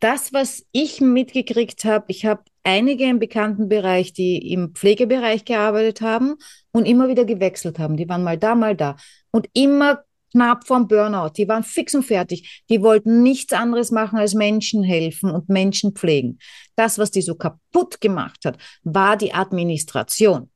[0.00, 6.00] das, was ich mitgekriegt habe, ich habe einige im bekannten Bereich, die im Pflegebereich gearbeitet
[6.00, 6.36] haben
[6.72, 7.96] und immer wieder gewechselt haben.
[7.96, 8.96] Die waren mal da, mal da.
[9.30, 11.30] Und immer knapp vorm Burnout.
[11.36, 12.62] Die waren fix und fertig.
[12.68, 16.38] Die wollten nichts anderes machen als Menschen helfen und Menschen pflegen.
[16.76, 20.50] Das, was die so kaputt gemacht hat, war die Administration.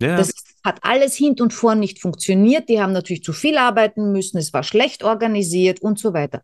[0.00, 0.16] Ja.
[0.16, 0.33] Das
[0.64, 2.68] hat alles hinten und vorn nicht funktioniert.
[2.68, 4.38] Die haben natürlich zu viel arbeiten müssen.
[4.38, 6.42] Es war schlecht organisiert und so weiter.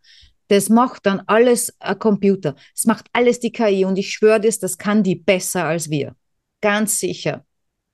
[0.49, 2.55] Das macht dann alles ein Computer.
[2.75, 6.15] Das macht alles die KI und ich schwöre dir, das kann die besser als wir.
[6.61, 7.47] Ganz sicher.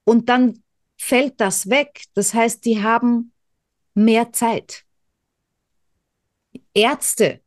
[0.05, 0.63] Und dann
[0.99, 2.05] fällt das weg.
[2.15, 3.33] Das heißt, die haben
[3.95, 4.85] mehr Zeit.
[6.75, 7.41] Ärzte,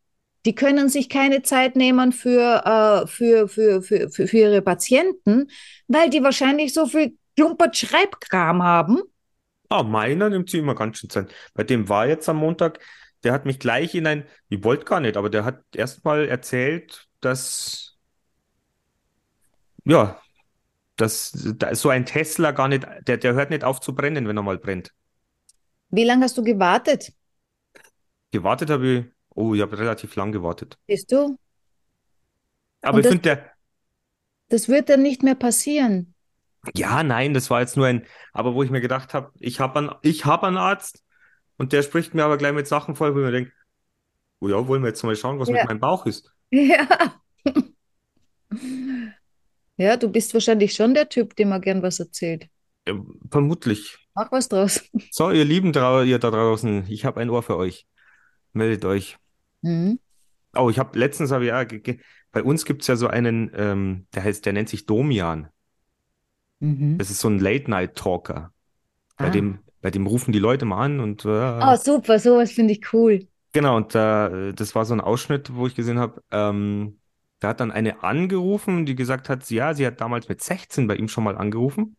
[0.45, 5.49] die können sich keine Zeit nehmen für, äh, für, für, für, für, für ihre Patienten,
[5.87, 9.01] weil die wahrscheinlich so viel Klumpert Schreibkram haben.
[9.69, 11.33] Ah, meiner nimmt sie immer ganz schön Zeit.
[11.53, 12.79] Bei dem war jetzt am Montag,
[13.23, 17.07] der hat mich gleich in ein, ich wollte gar nicht, aber der hat erstmal erzählt,
[17.21, 17.97] dass,
[19.85, 20.19] ja,
[20.97, 24.35] dass da so ein Tesla gar nicht, der, der hört nicht auf zu brennen, wenn
[24.37, 24.91] er mal brennt.
[25.91, 27.13] Wie lange hast du gewartet?
[28.31, 30.77] Gewartet habe ich, oh, ich habe relativ lang gewartet.
[30.87, 31.37] Bist du?
[32.81, 33.51] Aber Und ich finde, der.
[34.49, 36.15] Das wird dann nicht mehr passieren.
[36.75, 39.79] Ja, nein, das war jetzt nur ein, aber wo ich mir gedacht habe, ich habe
[39.79, 41.03] einen, ich hab einen Arzt
[41.57, 43.51] und der spricht mir aber gleich mit Sachen voll, wo ich mir denke,
[44.39, 45.55] oh ja, wollen wir jetzt mal schauen, was ja.
[45.55, 46.31] mit meinem Bauch ist.
[46.51, 46.87] Ja.
[49.79, 52.49] Ja, du bist wahrscheinlich schon der Typ, dem man gern was erzählt.
[52.85, 52.95] Ja,
[53.31, 53.97] vermutlich.
[54.13, 54.83] Mach was draus.
[55.11, 57.87] So, ihr Lieben, ihr da draußen, ich habe ein Ohr für euch.
[58.51, 59.17] Meldet euch.
[59.61, 59.99] Mhm.
[60.53, 61.95] Oh, ich habe letztens habe ich ja,
[62.33, 65.47] bei uns gibt es ja so einen, ähm, der heißt, der nennt sich Domian.
[66.59, 66.97] Mhm.
[66.97, 68.51] Das ist so ein Late-Night-Talker.
[69.17, 69.29] Bei ah.
[69.29, 71.25] dem, bei dem rufen die Leute mal an und.
[71.25, 73.27] Äh, oh, super, sowas finde ich cool.
[73.51, 76.99] Genau, und äh, das war so ein Ausschnitt, wo ich gesehen habe, ähm,
[77.39, 80.95] da hat dann eine angerufen, die gesagt hat, ja, sie hat damals mit 16 bei
[80.95, 81.97] ihm schon mal angerufen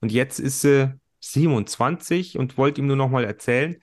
[0.00, 3.76] und jetzt ist sie 27 und wollte ihm nur noch mal erzählen,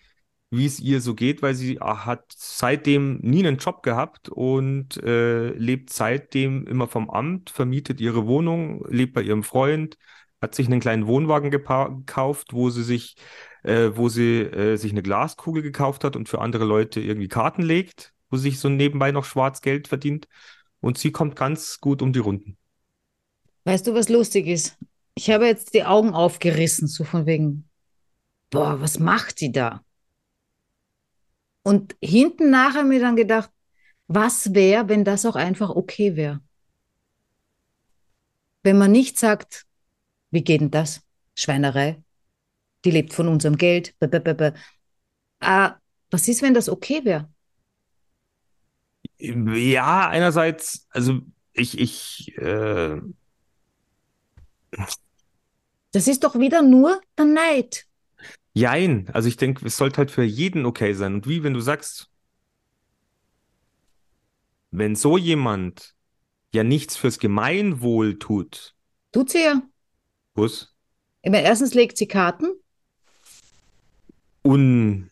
[0.55, 4.97] wie es ihr so geht, weil sie ah, hat seitdem nie einen Job gehabt und
[5.03, 9.97] äh, lebt seitdem immer vom Amt, vermietet ihre Wohnung, lebt bei ihrem Freund,
[10.41, 13.15] hat sich einen kleinen Wohnwagen gekauft, wo sie sich,
[13.63, 17.63] äh, wo sie äh, sich eine Glaskugel gekauft hat und für andere Leute irgendwie Karten
[17.63, 20.27] legt, wo sie sich so nebenbei noch Schwarzgeld verdient.
[20.81, 22.57] Und sie kommt ganz gut um die Runden.
[23.63, 24.77] Weißt du, was lustig ist?
[25.15, 27.67] Ich habe jetzt die Augen aufgerissen, so von wegen,
[28.51, 29.84] boah, was macht die da?
[31.65, 33.49] Und hinten nachher mir dann gedacht,
[34.07, 36.41] was wäre, wenn das auch einfach okay wäre?
[38.61, 39.65] Wenn man nicht sagt,
[40.29, 41.01] wie geht denn das?
[41.33, 42.03] Schweinerei.
[42.83, 43.95] Die lebt von unserem Geld.
[45.39, 45.75] Ah,
[46.11, 47.33] was ist, wenn das okay wäre?
[49.17, 53.01] Ja, einerseits, also ich, ich, äh...
[55.91, 57.87] Das ist doch wieder nur der Neid.
[58.57, 61.15] Jein, also ich denke, es sollte halt für jeden okay sein.
[61.15, 62.09] Und wie, wenn du sagst,
[64.71, 65.93] wenn so jemand
[66.53, 68.73] ja nichts fürs Gemeinwohl tut.
[69.11, 69.61] Tut sie ja.
[70.35, 70.73] Was?
[71.21, 72.47] Ich meine, erstens legt sie Karten.
[74.41, 75.11] Und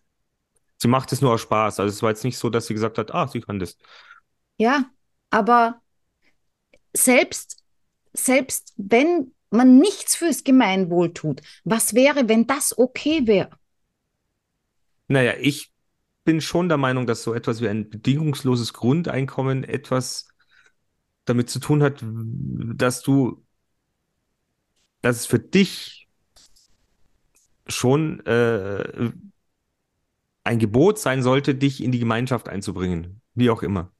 [0.77, 1.81] sie macht es nur aus Spaß.
[1.81, 3.77] Also es war jetzt nicht so, dass sie gesagt hat, ah, sie kann das.
[4.55, 4.89] Ja,
[5.31, 5.81] aber
[6.93, 7.61] selbst,
[8.13, 13.51] selbst wenn man nichts fürs Gemeinwohl tut, was wäre, wenn das okay wäre?
[15.07, 15.71] Naja, ich
[16.23, 20.27] bin schon der Meinung, dass so etwas wie ein bedingungsloses Grundeinkommen etwas
[21.25, 23.45] damit zu tun hat, dass du,
[25.01, 26.09] dass es für dich
[27.67, 29.11] schon äh,
[30.43, 33.92] ein Gebot sein sollte, dich in die Gemeinschaft einzubringen, wie auch immer.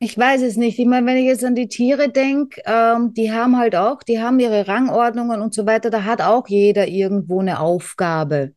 [0.00, 0.78] Ich weiß es nicht.
[0.78, 4.20] Ich meine, wenn ich jetzt an die Tiere denke, ähm, die haben halt auch, die
[4.20, 5.90] haben ihre Rangordnungen und so weiter.
[5.90, 8.54] Da hat auch jeder irgendwo eine Aufgabe.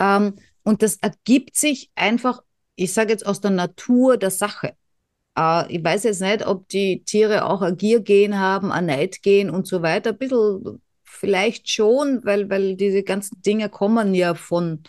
[0.00, 2.42] Ähm, und das ergibt sich einfach,
[2.74, 4.74] ich sage jetzt aus der Natur der Sache.
[5.36, 9.66] Äh, ich weiß jetzt nicht, ob die Tiere auch ein Giergen haben, ein Neidgen und
[9.66, 10.10] so weiter.
[10.10, 14.82] Ein bisschen vielleicht schon, weil, weil diese ganzen Dinge kommen ja von,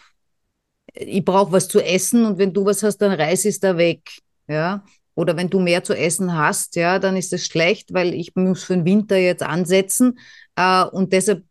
[0.93, 4.09] ich brauche was zu essen und wenn du was hast, dann reiß es da weg.
[4.47, 4.83] Ja.
[5.19, 8.63] Oder wenn du mehr zu essen hast, ja, dann ist das schlecht, weil ich muss
[8.63, 10.17] für den Winter jetzt ansetzen.
[10.55, 11.43] Äh, und deshalb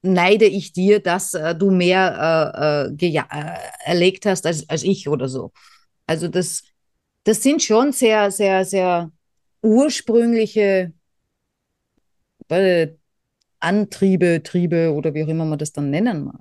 [0.00, 5.10] neide ich dir, dass äh, du mehr äh, äh, äh, erlegt hast als, als ich
[5.10, 5.52] oder so.
[6.06, 6.62] Also das,
[7.24, 9.12] das sind schon sehr, sehr, sehr
[9.60, 10.94] ursprüngliche
[12.48, 12.88] äh,
[13.60, 16.40] Antriebe, Triebe oder wie auch immer man das dann nennen mag.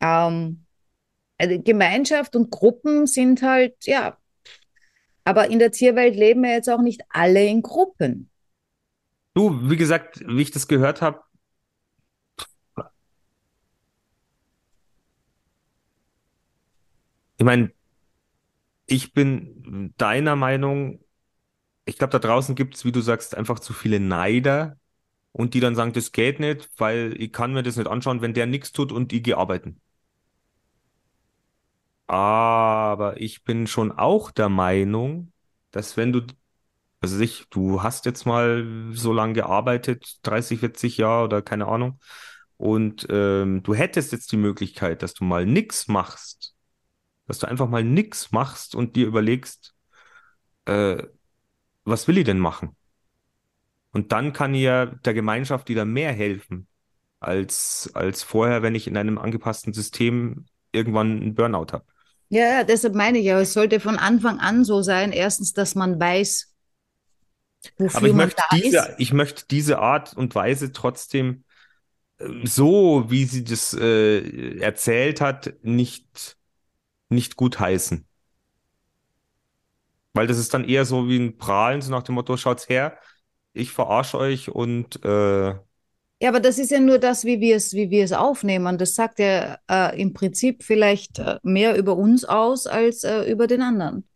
[0.00, 0.66] Ähm,
[1.36, 4.19] also Gemeinschaft und Gruppen sind halt, ja,
[5.24, 8.30] aber in der Tierwelt leben ja jetzt auch nicht alle in Gruppen.
[9.34, 11.20] Du, wie gesagt, wie ich das gehört habe,
[17.38, 17.72] ich meine,
[18.86, 21.04] ich bin deiner Meinung,
[21.84, 24.78] ich glaube, da draußen gibt es, wie du sagst, einfach zu viele Neider
[25.32, 28.34] und die dann sagen, das geht nicht, weil ich kann mir das nicht anschauen, wenn
[28.34, 29.80] der nichts tut und ich gehe arbeiten.
[32.10, 35.32] Aber ich bin schon auch der Meinung,
[35.70, 36.22] dass wenn du,
[37.00, 42.00] also ich, du hast jetzt mal so lange gearbeitet, 30, 40 Jahre oder keine Ahnung,
[42.56, 46.56] und ähm, du hättest jetzt die Möglichkeit, dass du mal nichts machst,
[47.26, 49.74] dass du einfach mal nichts machst und dir überlegst,
[50.66, 51.04] äh,
[51.84, 52.76] was will ich denn machen?
[53.92, 56.66] Und dann kann ja der Gemeinschaft wieder mehr helfen
[57.20, 61.84] als, als vorher, wenn ich in einem angepassten System irgendwann einen Burnout habe.
[62.30, 65.74] Ja, ja, deshalb meine ich ja, es sollte von Anfang an so sein, erstens, dass
[65.74, 66.54] man weiß,
[67.78, 68.94] wofür Aber ich man möchte da diese, ist.
[68.98, 71.44] ich möchte diese Art und Weise trotzdem
[72.18, 76.38] äh, so, wie sie das äh, erzählt hat, nicht,
[77.10, 78.06] nicht gut heißen.
[80.12, 82.98] Weil das ist dann eher so wie ein Prahlen, so nach dem Motto, schaut's her,
[83.52, 85.54] ich verarsche euch und äh,
[86.22, 88.76] Ja, aber das ist ja nur das, wie wir es, wie wir es aufnehmen.
[88.76, 93.46] Das sagt ja äh, im Prinzip vielleicht äh, mehr über uns aus als äh, über
[93.46, 94.06] den anderen.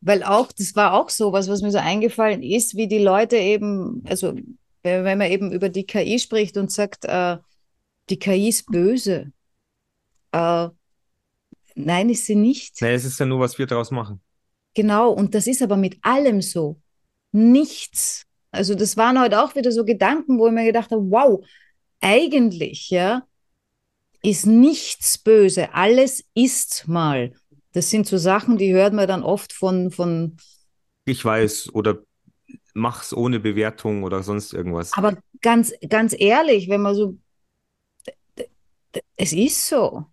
[0.00, 3.36] Weil auch, das war auch so was, was mir so eingefallen ist, wie die Leute
[3.36, 4.34] eben, also
[4.84, 7.38] wenn man eben über die KI spricht und sagt, äh,
[8.08, 9.32] die KI ist böse.
[10.30, 10.68] Äh,
[11.74, 12.80] nein, ist sie nicht.
[12.80, 14.20] naja, es ist ja nur, was wir daraus machen.
[14.74, 16.80] Genau, und das ist aber mit allem so.
[17.32, 18.27] Nichts.
[18.50, 21.44] Also das waren heute auch wieder so Gedanken, wo ich mir gedacht habe, wow,
[22.00, 23.26] eigentlich, ja,
[24.22, 25.74] ist nichts böse.
[25.74, 27.32] Alles ist mal.
[27.72, 30.36] Das sind so Sachen, die hört man dann oft von, von,
[31.04, 31.98] Ich weiß oder
[32.74, 34.92] mach's ohne Bewertung oder sonst irgendwas.
[34.94, 37.16] aber ganz, ganz ehrlich, wenn man so,
[39.16, 40.06] es ist so.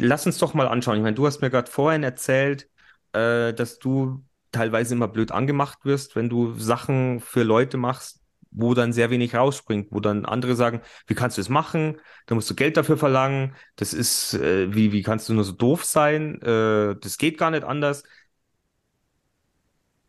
[0.00, 0.96] Lass uns doch mal anschauen.
[0.96, 2.68] Ich meine, du hast mir gerade vorhin erzählt,
[3.12, 4.22] äh, dass du
[4.52, 8.20] teilweise immer blöd angemacht wirst, wenn du Sachen für Leute machst,
[8.50, 11.98] wo dann sehr wenig rausspringt, wo dann andere sagen, wie kannst du das machen?
[12.26, 13.54] Da musst du Geld dafür verlangen.
[13.76, 16.40] Das ist, äh, wie, wie kannst du nur so doof sein?
[16.42, 18.04] Äh, das geht gar nicht anders.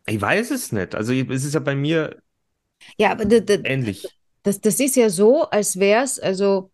[0.05, 0.95] Ich weiß es nicht.
[0.95, 2.21] Also es ist ja bei mir
[2.97, 3.25] Ja, aber
[3.63, 4.17] ähnlich.
[4.43, 6.71] das, das ist ja so, als wäre es, also,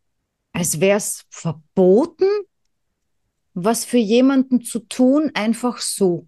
[0.54, 2.26] als wäre es verboten,
[3.54, 6.28] was für jemanden zu tun, einfach so,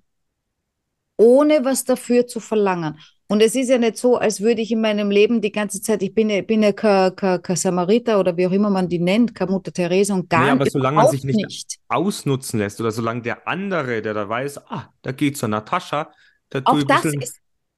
[1.17, 2.99] ohne was dafür zu verlangen.
[3.29, 6.01] Und es ist ja nicht so, als würde ich in meinem Leben die ganze Zeit,
[6.01, 8.99] ich bin ja, bin ja kein, kein, kein Samariter oder wie auch immer man die
[8.99, 11.77] nennt, keine Mutter Therese und gar Nee, aber solange man sich nicht nicht.
[11.89, 16.09] ausnutzen lässt oder solange der andere, der da weiß, ah, da geht zur Natascha,
[16.49, 17.21] da tue ich bisschen,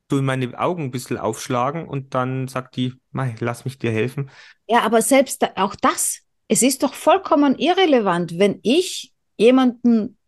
[0.07, 4.29] tue meine Augen ein bisschen aufschlagen und dann sagt die, mei, lass mich dir helfen.
[4.67, 10.18] ja, aber selbst da, auch das, es ist doch vollkommen irrelevant, wenn ich jemanden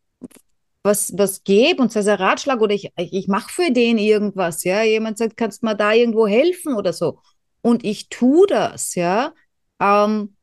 [0.83, 4.83] was, was gebe und sei ein Ratschlag oder ich, ich mache für den irgendwas, ja.
[4.83, 7.19] Jemand sagt, kannst du mir da irgendwo helfen oder so.
[7.61, 9.33] Und ich tue das, ja.
[9.79, 10.35] Ähm,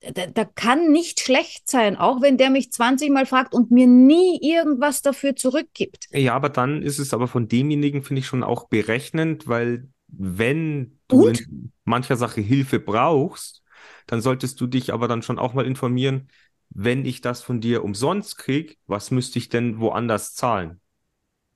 [0.00, 3.86] da, da kann nicht schlecht sein, auch wenn der mich 20 Mal fragt und mir
[3.86, 6.06] nie irgendwas dafür zurückgibt.
[6.12, 10.98] Ja, aber dann ist es aber von demjenigen, finde ich, schon auch berechnend, weil wenn
[11.08, 11.40] du Und?
[11.40, 13.62] in mancher Sache Hilfe brauchst,
[14.06, 16.28] dann solltest du dich aber dann schon auch mal informieren,
[16.70, 20.80] wenn ich das von dir umsonst krieg, was müsste ich denn woanders zahlen?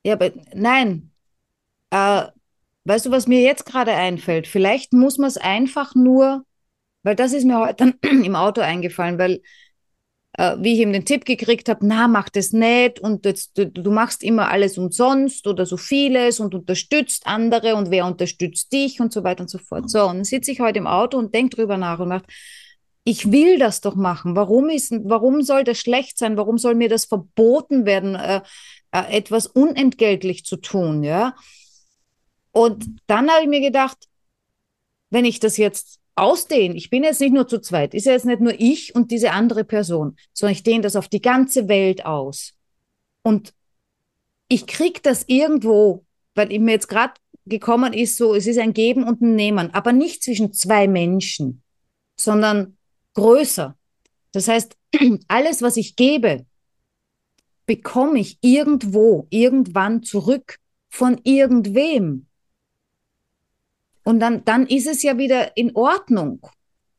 [0.05, 1.11] Ja, aber nein.
[1.91, 2.27] Äh,
[2.85, 4.47] weißt du, was mir jetzt gerade einfällt?
[4.47, 6.45] Vielleicht muss man es einfach nur,
[7.03, 9.43] weil das ist mir heute im Auto eingefallen, weil
[10.35, 13.67] äh, wie ich ihm den Tipp gekriegt habe, na, mach das nicht und jetzt, du,
[13.67, 19.01] du machst immer alles umsonst oder so vieles und unterstützt andere und wer unterstützt dich
[19.01, 19.91] und so weiter und so fort.
[19.91, 22.25] So, und dann sitze ich heute im Auto und denke drüber nach und mache,
[23.05, 24.37] ich will das doch machen.
[24.37, 26.37] Warum ist, warum soll das schlecht sein?
[26.37, 28.43] Warum soll mir das verboten werden, äh,
[28.93, 31.35] äh, etwas unentgeltlich zu tun, ja?
[32.53, 33.97] Und dann habe ich mir gedacht,
[35.11, 38.27] wenn ich das jetzt ausdehne, ich bin jetzt nicht nur zu zweit, ist ja jetzt
[38.27, 42.05] nicht nur ich und diese andere Person, sondern ich dehne das auf die ganze Welt
[42.05, 42.53] aus.
[43.23, 43.55] Und
[44.49, 47.15] ich kriege das irgendwo, weil mir jetzt gerade
[47.47, 51.63] gekommen ist, so, es ist ein Geben und ein Nehmen, aber nicht zwischen zwei Menschen,
[52.17, 52.77] sondern
[53.15, 53.77] größer.
[54.33, 54.77] Das heißt,
[55.29, 56.47] alles, was ich gebe,
[57.67, 60.59] bekomme ich irgendwo, irgendwann zurück
[60.91, 62.27] von irgendwem.
[64.05, 66.41] Und dann, dann ist es ja wieder in Ordnung,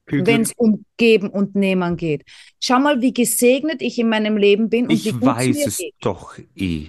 [0.08, 2.24] wenn es um Geben und Nehmen geht.
[2.62, 5.94] Schau mal, wie gesegnet ich in meinem Leben bin und Ich weiß mir es geht.
[6.02, 6.88] doch eh.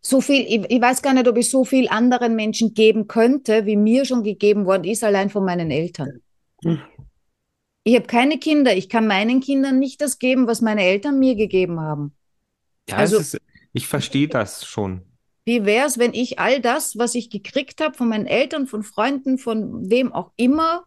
[0.00, 3.66] So viel, ich, ich weiß gar nicht, ob ich so viel anderen Menschen geben könnte,
[3.66, 6.20] wie mir schon gegeben worden ist, allein von meinen Eltern.
[6.62, 6.80] Hm.
[7.88, 8.74] Ich habe keine Kinder.
[8.76, 12.16] Ich kann meinen Kindern nicht das geben, was meine Eltern mir gegeben haben.
[12.88, 13.40] Ja, Also- ist,
[13.72, 15.02] ich verstehe das schon.
[15.44, 18.82] Wie wäre es, wenn ich all das, was ich gekriegt habe von meinen Eltern, von
[18.82, 20.82] Freunden, von wem auch immer,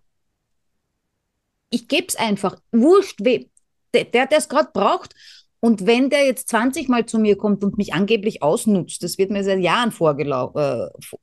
[1.70, 2.58] ich gebe es einfach.
[2.74, 3.46] Wurscht, wem.
[3.94, 5.16] Der, der es gerade braucht.
[5.62, 9.32] Und wenn der jetzt 20 Mal zu mir kommt und mich angeblich ausnutzt, das wird
[9.32, 11.20] mir seit Jahren äh, vor-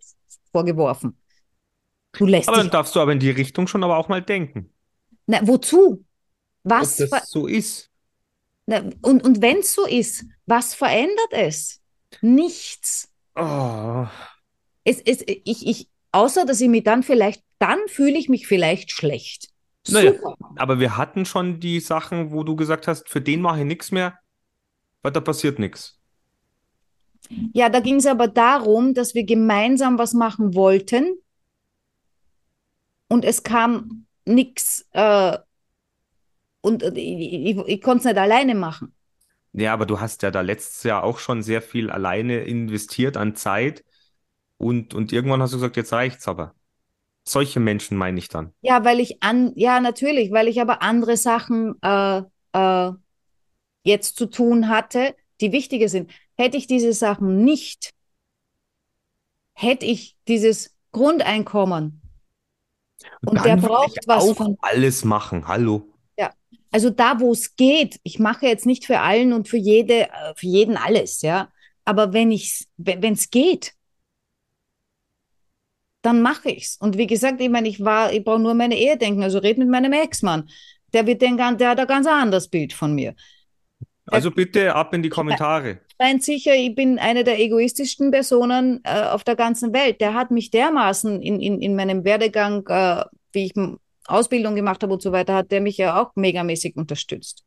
[0.52, 1.18] vorgeworfen.
[2.12, 4.70] Du lässt Aber dann darfst du aber in die Richtung schon aber auch mal denken,
[5.26, 6.04] Na, wozu?
[6.62, 7.90] Was ob das so ist.
[8.66, 11.80] na, und und wenn es so ist, was verändert es?
[12.20, 13.08] Nichts.
[13.34, 14.06] Oh.
[14.84, 18.90] Es, es, ich, ich, außer dass ich mich dann vielleicht, dann fühle ich mich vielleicht
[18.90, 19.48] schlecht.
[19.88, 20.12] Naja.
[20.12, 20.36] Super.
[20.56, 23.92] Aber wir hatten schon die Sachen, wo du gesagt hast, für den mache ich nichts
[23.92, 24.18] mehr,
[25.02, 26.00] weil da passiert nichts.
[27.52, 31.18] Ja, da ging es aber darum, dass wir gemeinsam was machen wollten
[33.08, 35.38] und es kam nichts äh,
[36.60, 38.92] und äh, ich, ich, ich konnte es nicht alleine machen.
[39.52, 43.34] Ja, aber du hast ja da letztes Jahr auch schon sehr viel alleine investiert an
[43.36, 43.84] Zeit
[44.58, 46.54] und, und irgendwann hast du gesagt, jetzt reicht's aber.
[47.24, 48.52] Solche Menschen meine ich dann.
[48.60, 52.22] Ja, weil ich an, ja, natürlich, weil ich aber andere Sachen äh,
[52.52, 52.92] äh,
[53.82, 56.10] jetzt zu tun hatte, die wichtiger sind.
[56.36, 57.94] Hätte ich diese Sachen nicht,
[59.54, 62.02] hätte ich dieses Grundeinkommen
[63.24, 65.46] und der Dann würde braucht ich was auch von, alles machen.
[65.48, 65.88] Hallo.
[66.72, 70.34] also da, wo es geht, ich mache jetzt nicht für allen und für jede, äh,
[70.36, 71.48] für jeden alles, ja.
[71.84, 73.72] Aber wenn ich, wenn es geht,
[76.02, 76.76] dann mache ich's.
[76.76, 79.58] Und wie gesagt, ich meine, ich war, ich brauche nur meine Ehe denken, also red
[79.58, 80.48] mit meinem Ex-Mann.
[80.92, 83.14] Der wird den, gan- der hat ein ganz anderes Bild von mir.
[84.06, 85.80] Also bitte ab in die Kommentare.
[85.98, 90.00] Seien sicher, ich bin eine der egoistischsten Personen äh, auf der ganzen Welt.
[90.00, 93.54] Der hat mich dermaßen in, in, in meinem Werdegang, äh, wie ich
[94.06, 97.44] Ausbildung gemacht habe und so weiter, hat der mich ja auch megamäßig unterstützt.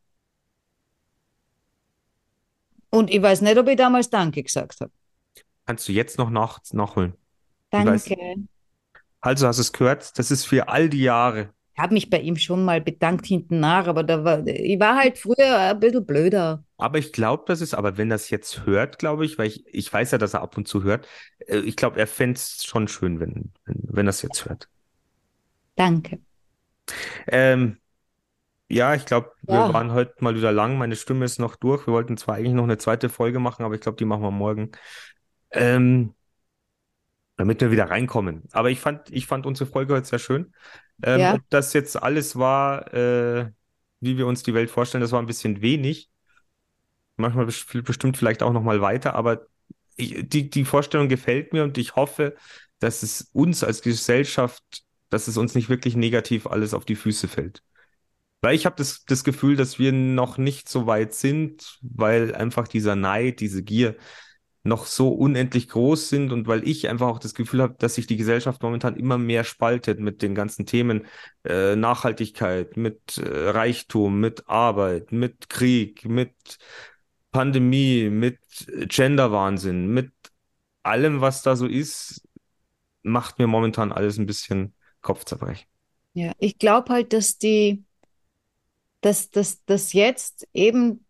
[2.90, 4.92] Und ich weiß nicht, ob ich damals Danke gesagt habe.
[5.66, 7.14] Kannst du jetzt noch nach, nachholen.
[7.70, 8.18] Danke.
[9.22, 11.54] Also hast du es gehört, das ist für all die Jahre.
[11.80, 14.98] Ich habe mich bei ihm schon mal bedankt hinten nach, aber da war, ich war
[14.98, 16.64] halt früher ein bisschen blöder.
[16.78, 19.92] Aber ich glaube, das ist, aber wenn das jetzt hört, glaube ich, weil ich, ich
[19.92, 21.08] weiß ja, dass er ab und zu hört,
[21.48, 24.70] äh, ich glaube, er fände es schon schön, wenn, wenn, wenn er es jetzt hört.
[25.76, 26.20] Danke.
[27.28, 27.78] Ähm,
[28.70, 29.74] ja, ich glaube, wir Ja.
[29.74, 30.78] waren heute mal wieder lang.
[30.78, 31.88] Meine Stimme ist noch durch.
[31.88, 34.32] Wir wollten zwar eigentlich noch eine zweite Folge machen, aber ich glaube, die machen wir
[34.32, 34.72] morgen.
[35.52, 36.16] Ähm,
[37.40, 38.44] damit wir wieder reinkommen.
[38.52, 40.54] Aber ich fand, ich fand unsere Folge heute sehr schön.
[41.02, 41.34] Ähm, Ja.
[41.36, 43.50] ob das jetzt alles war, äh,
[44.02, 46.10] wie wir uns die Welt vorstellen, das war ein bisschen wenig.
[47.16, 49.48] Manchmal bes- bestimmt vielleicht auch noch mal weiter, aber
[49.96, 52.36] ich, die, die Vorstellung gefällt mir und ich hoffe,
[52.80, 57.30] dass es uns als Gesellschaft, dass es uns nicht wirklich negativ alles auf die Füße
[57.30, 57.64] fällt.
[58.42, 62.68] Weil ich habe das, das Gefühl, dass wir noch nicht so weit sind, weil einfach
[62.68, 63.96] dieser Neid, diese Gier
[64.64, 68.08] noch so unendlich groß sind und weil ich einfach auch das Gefühl habe, dass sich
[68.08, 71.08] die Gesellschaft momentan immer mehr spaltet mit den ganzen Themen
[71.46, 76.34] äh, Nachhaltigkeit, mit äh, Reichtum, mit Arbeit, mit Krieg, mit
[77.32, 80.12] Pandemie, mit Genderwahnsinn, mit
[80.84, 82.28] allem, was da so ist,
[83.04, 85.68] macht mir momentan alles ein bisschen Kopfzerbrechen.
[86.14, 87.86] Ja, ich glaube halt, dass die
[89.02, 91.06] dass das jetzt eben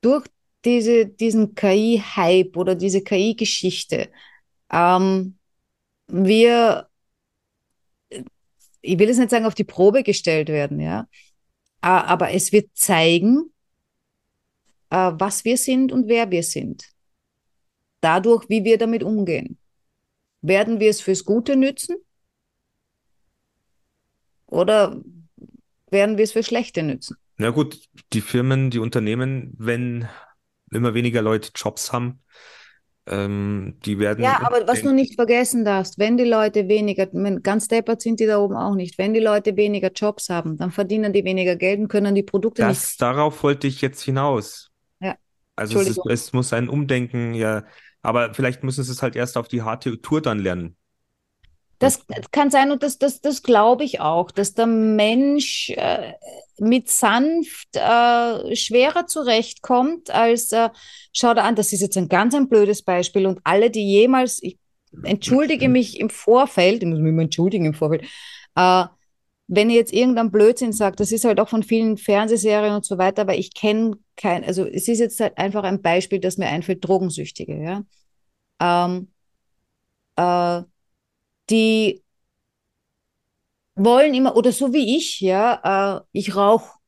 [0.00, 0.26] durch
[0.64, 4.10] diese, diesen KI-Hype oder diese KI-Geschichte
[4.70, 5.38] ähm,
[6.06, 6.88] wir,
[8.80, 11.06] ich will es nicht sagen, auf die Probe gestellt werden, ja,
[11.80, 13.52] aber es wird zeigen,
[14.90, 16.84] äh, was wir sind und wer wir sind.
[18.00, 19.58] Dadurch, wie wir damit umgehen.
[20.40, 21.96] Werden wir es fürs Gute nützen?
[24.46, 25.02] Oder
[25.90, 27.16] werden wir es für Schlechte nützen?
[27.38, 30.08] Na gut, die Firmen, die Unternehmen, wenn
[30.72, 32.20] immer weniger Leute Jobs haben,
[33.06, 34.22] ähm, die werden.
[34.22, 37.06] Ja, aber was du nicht vergessen darfst, wenn die Leute weniger,
[37.42, 40.70] ganz deppert sind die da oben auch nicht, wenn die Leute weniger Jobs haben, dann
[40.70, 43.02] verdienen die weniger Geld und können die Produkte das, nicht.
[43.02, 44.70] Darauf wollte ich jetzt hinaus.
[45.00, 45.16] Ja.
[45.56, 47.64] Also es, ist, es muss ein Umdenken, ja.
[48.02, 50.76] Aber vielleicht müssen sie es halt erst auf die harte Tour dann lernen.
[51.78, 56.12] Das kann sein und das, das, das glaube ich auch, dass der Mensch äh,
[56.58, 60.70] mit sanft äh, schwerer zurechtkommt als, äh,
[61.12, 64.42] schau da an, das ist jetzt ein ganz ein blödes Beispiel und alle, die jemals,
[64.42, 64.58] ich
[65.04, 68.02] entschuldige mich im Vorfeld, ich muss mich immer entschuldigen im Vorfeld,
[68.56, 68.84] äh,
[69.46, 72.98] wenn ihr jetzt irgendein Blödsinn sagt, das ist halt auch von vielen Fernsehserien und so
[72.98, 76.48] weiter, aber ich kenne kein, also es ist jetzt halt einfach ein Beispiel, das mir
[76.48, 77.82] einfällt, Drogensüchtige, ja.
[78.60, 79.08] Ähm,
[80.16, 80.62] äh,
[81.50, 82.02] die
[83.74, 86.78] wollen immer, oder so wie ich, ja, äh, ich rauche,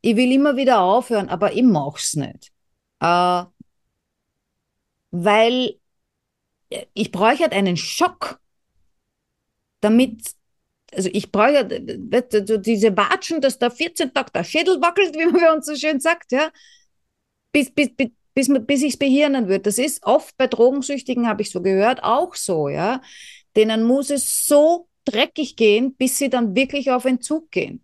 [0.00, 2.52] ich will immer wieder aufhören, aber ich mache es nicht.
[3.00, 3.44] Äh,
[5.10, 5.78] weil
[6.94, 8.40] ich brauche halt einen Schock,
[9.80, 10.22] damit,
[10.92, 15.66] also ich brauche diese Watschen, dass da 14 Tage der Schädel wackelt, wie man uns
[15.66, 16.50] so schön sagt, ja,
[17.52, 19.66] bis, bis, bis, bis, bis ich es behirnen wird.
[19.66, 23.00] Das ist oft bei Drogensüchtigen, habe ich so gehört, auch so, ja
[23.56, 27.82] denen muss es so dreckig gehen, bis sie dann wirklich auf Entzug gehen.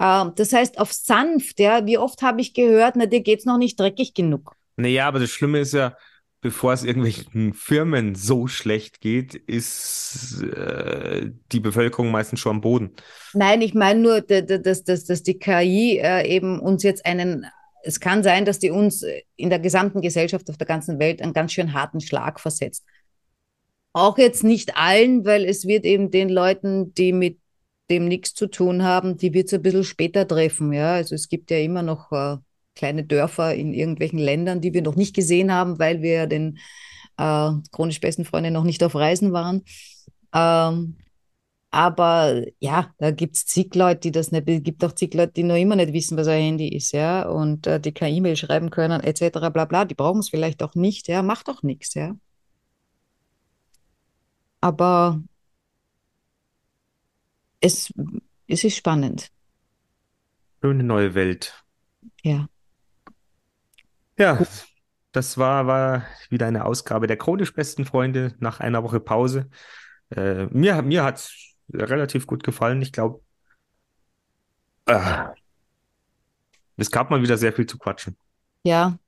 [0.00, 3.58] Ähm, das heißt, auf sanft, ja, wie oft habe ich gehört, na, dir geht's noch
[3.58, 4.54] nicht dreckig genug.
[4.76, 5.96] Naja, aber das Schlimme ist ja,
[6.40, 12.92] bevor es irgendwelchen Firmen so schlecht geht, ist äh, die Bevölkerung meistens schon am Boden.
[13.32, 17.46] Nein, ich meine nur, dass, dass, dass die KI äh, eben uns jetzt einen,
[17.82, 19.04] es kann sein, dass die uns
[19.36, 22.84] in der gesamten Gesellschaft auf der ganzen Welt einen ganz schön harten Schlag versetzt.
[23.94, 27.38] Auch jetzt nicht allen, weil es wird eben den Leuten, die mit
[27.90, 30.72] dem nichts zu tun haben, die wird es ein bisschen später treffen.
[30.72, 32.38] Ja, also es gibt ja immer noch äh,
[32.74, 36.58] kleine Dörfer in irgendwelchen Ländern, die wir noch nicht gesehen haben, weil wir den
[37.18, 39.62] äh, chronisch besten Freunden noch nicht auf Reisen waren.
[40.34, 40.96] Ähm,
[41.70, 45.42] aber ja, da gibt es zig Leute, die das nicht, gibt auch zig Leute, die
[45.44, 48.70] noch immer nicht wissen, was ein Handy ist, ja, und äh, die keine E-Mail schreiben
[48.70, 49.50] können, etc.
[49.50, 52.16] bla bla, die brauchen es vielleicht auch nicht, ja, macht auch nichts, ja.
[54.64, 55.22] Aber
[57.60, 57.92] es,
[58.46, 59.30] es ist spannend.
[60.62, 61.62] Schöne neue Welt.
[62.22, 62.48] Ja.
[64.18, 64.40] Ja,
[65.12, 69.50] das war, war wieder eine Ausgabe der chronisch besten Freunde nach einer Woche Pause.
[70.08, 72.80] Äh, mir mir hat es relativ gut gefallen.
[72.80, 73.20] Ich glaube,
[74.86, 75.26] äh,
[76.78, 78.16] es gab mal wieder sehr viel zu quatschen.
[78.62, 78.98] Ja.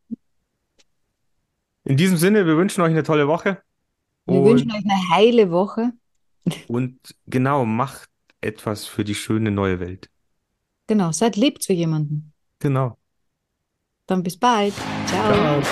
[1.84, 3.62] In diesem Sinne, wir wünschen euch eine tolle Woche.
[4.26, 5.92] Wir und, wünschen euch eine heile Woche.
[6.66, 8.08] Und genau, macht
[8.40, 10.10] etwas für die schöne neue Welt.
[10.88, 12.32] Genau, seid lieb zu jemandem.
[12.58, 12.96] Genau.
[14.06, 14.74] Dann bis bald.
[15.06, 15.32] Ciao.
[15.32, 15.62] Ciao.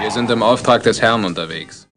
[0.00, 1.88] Wir sind im Auftrag des Herrn unterwegs.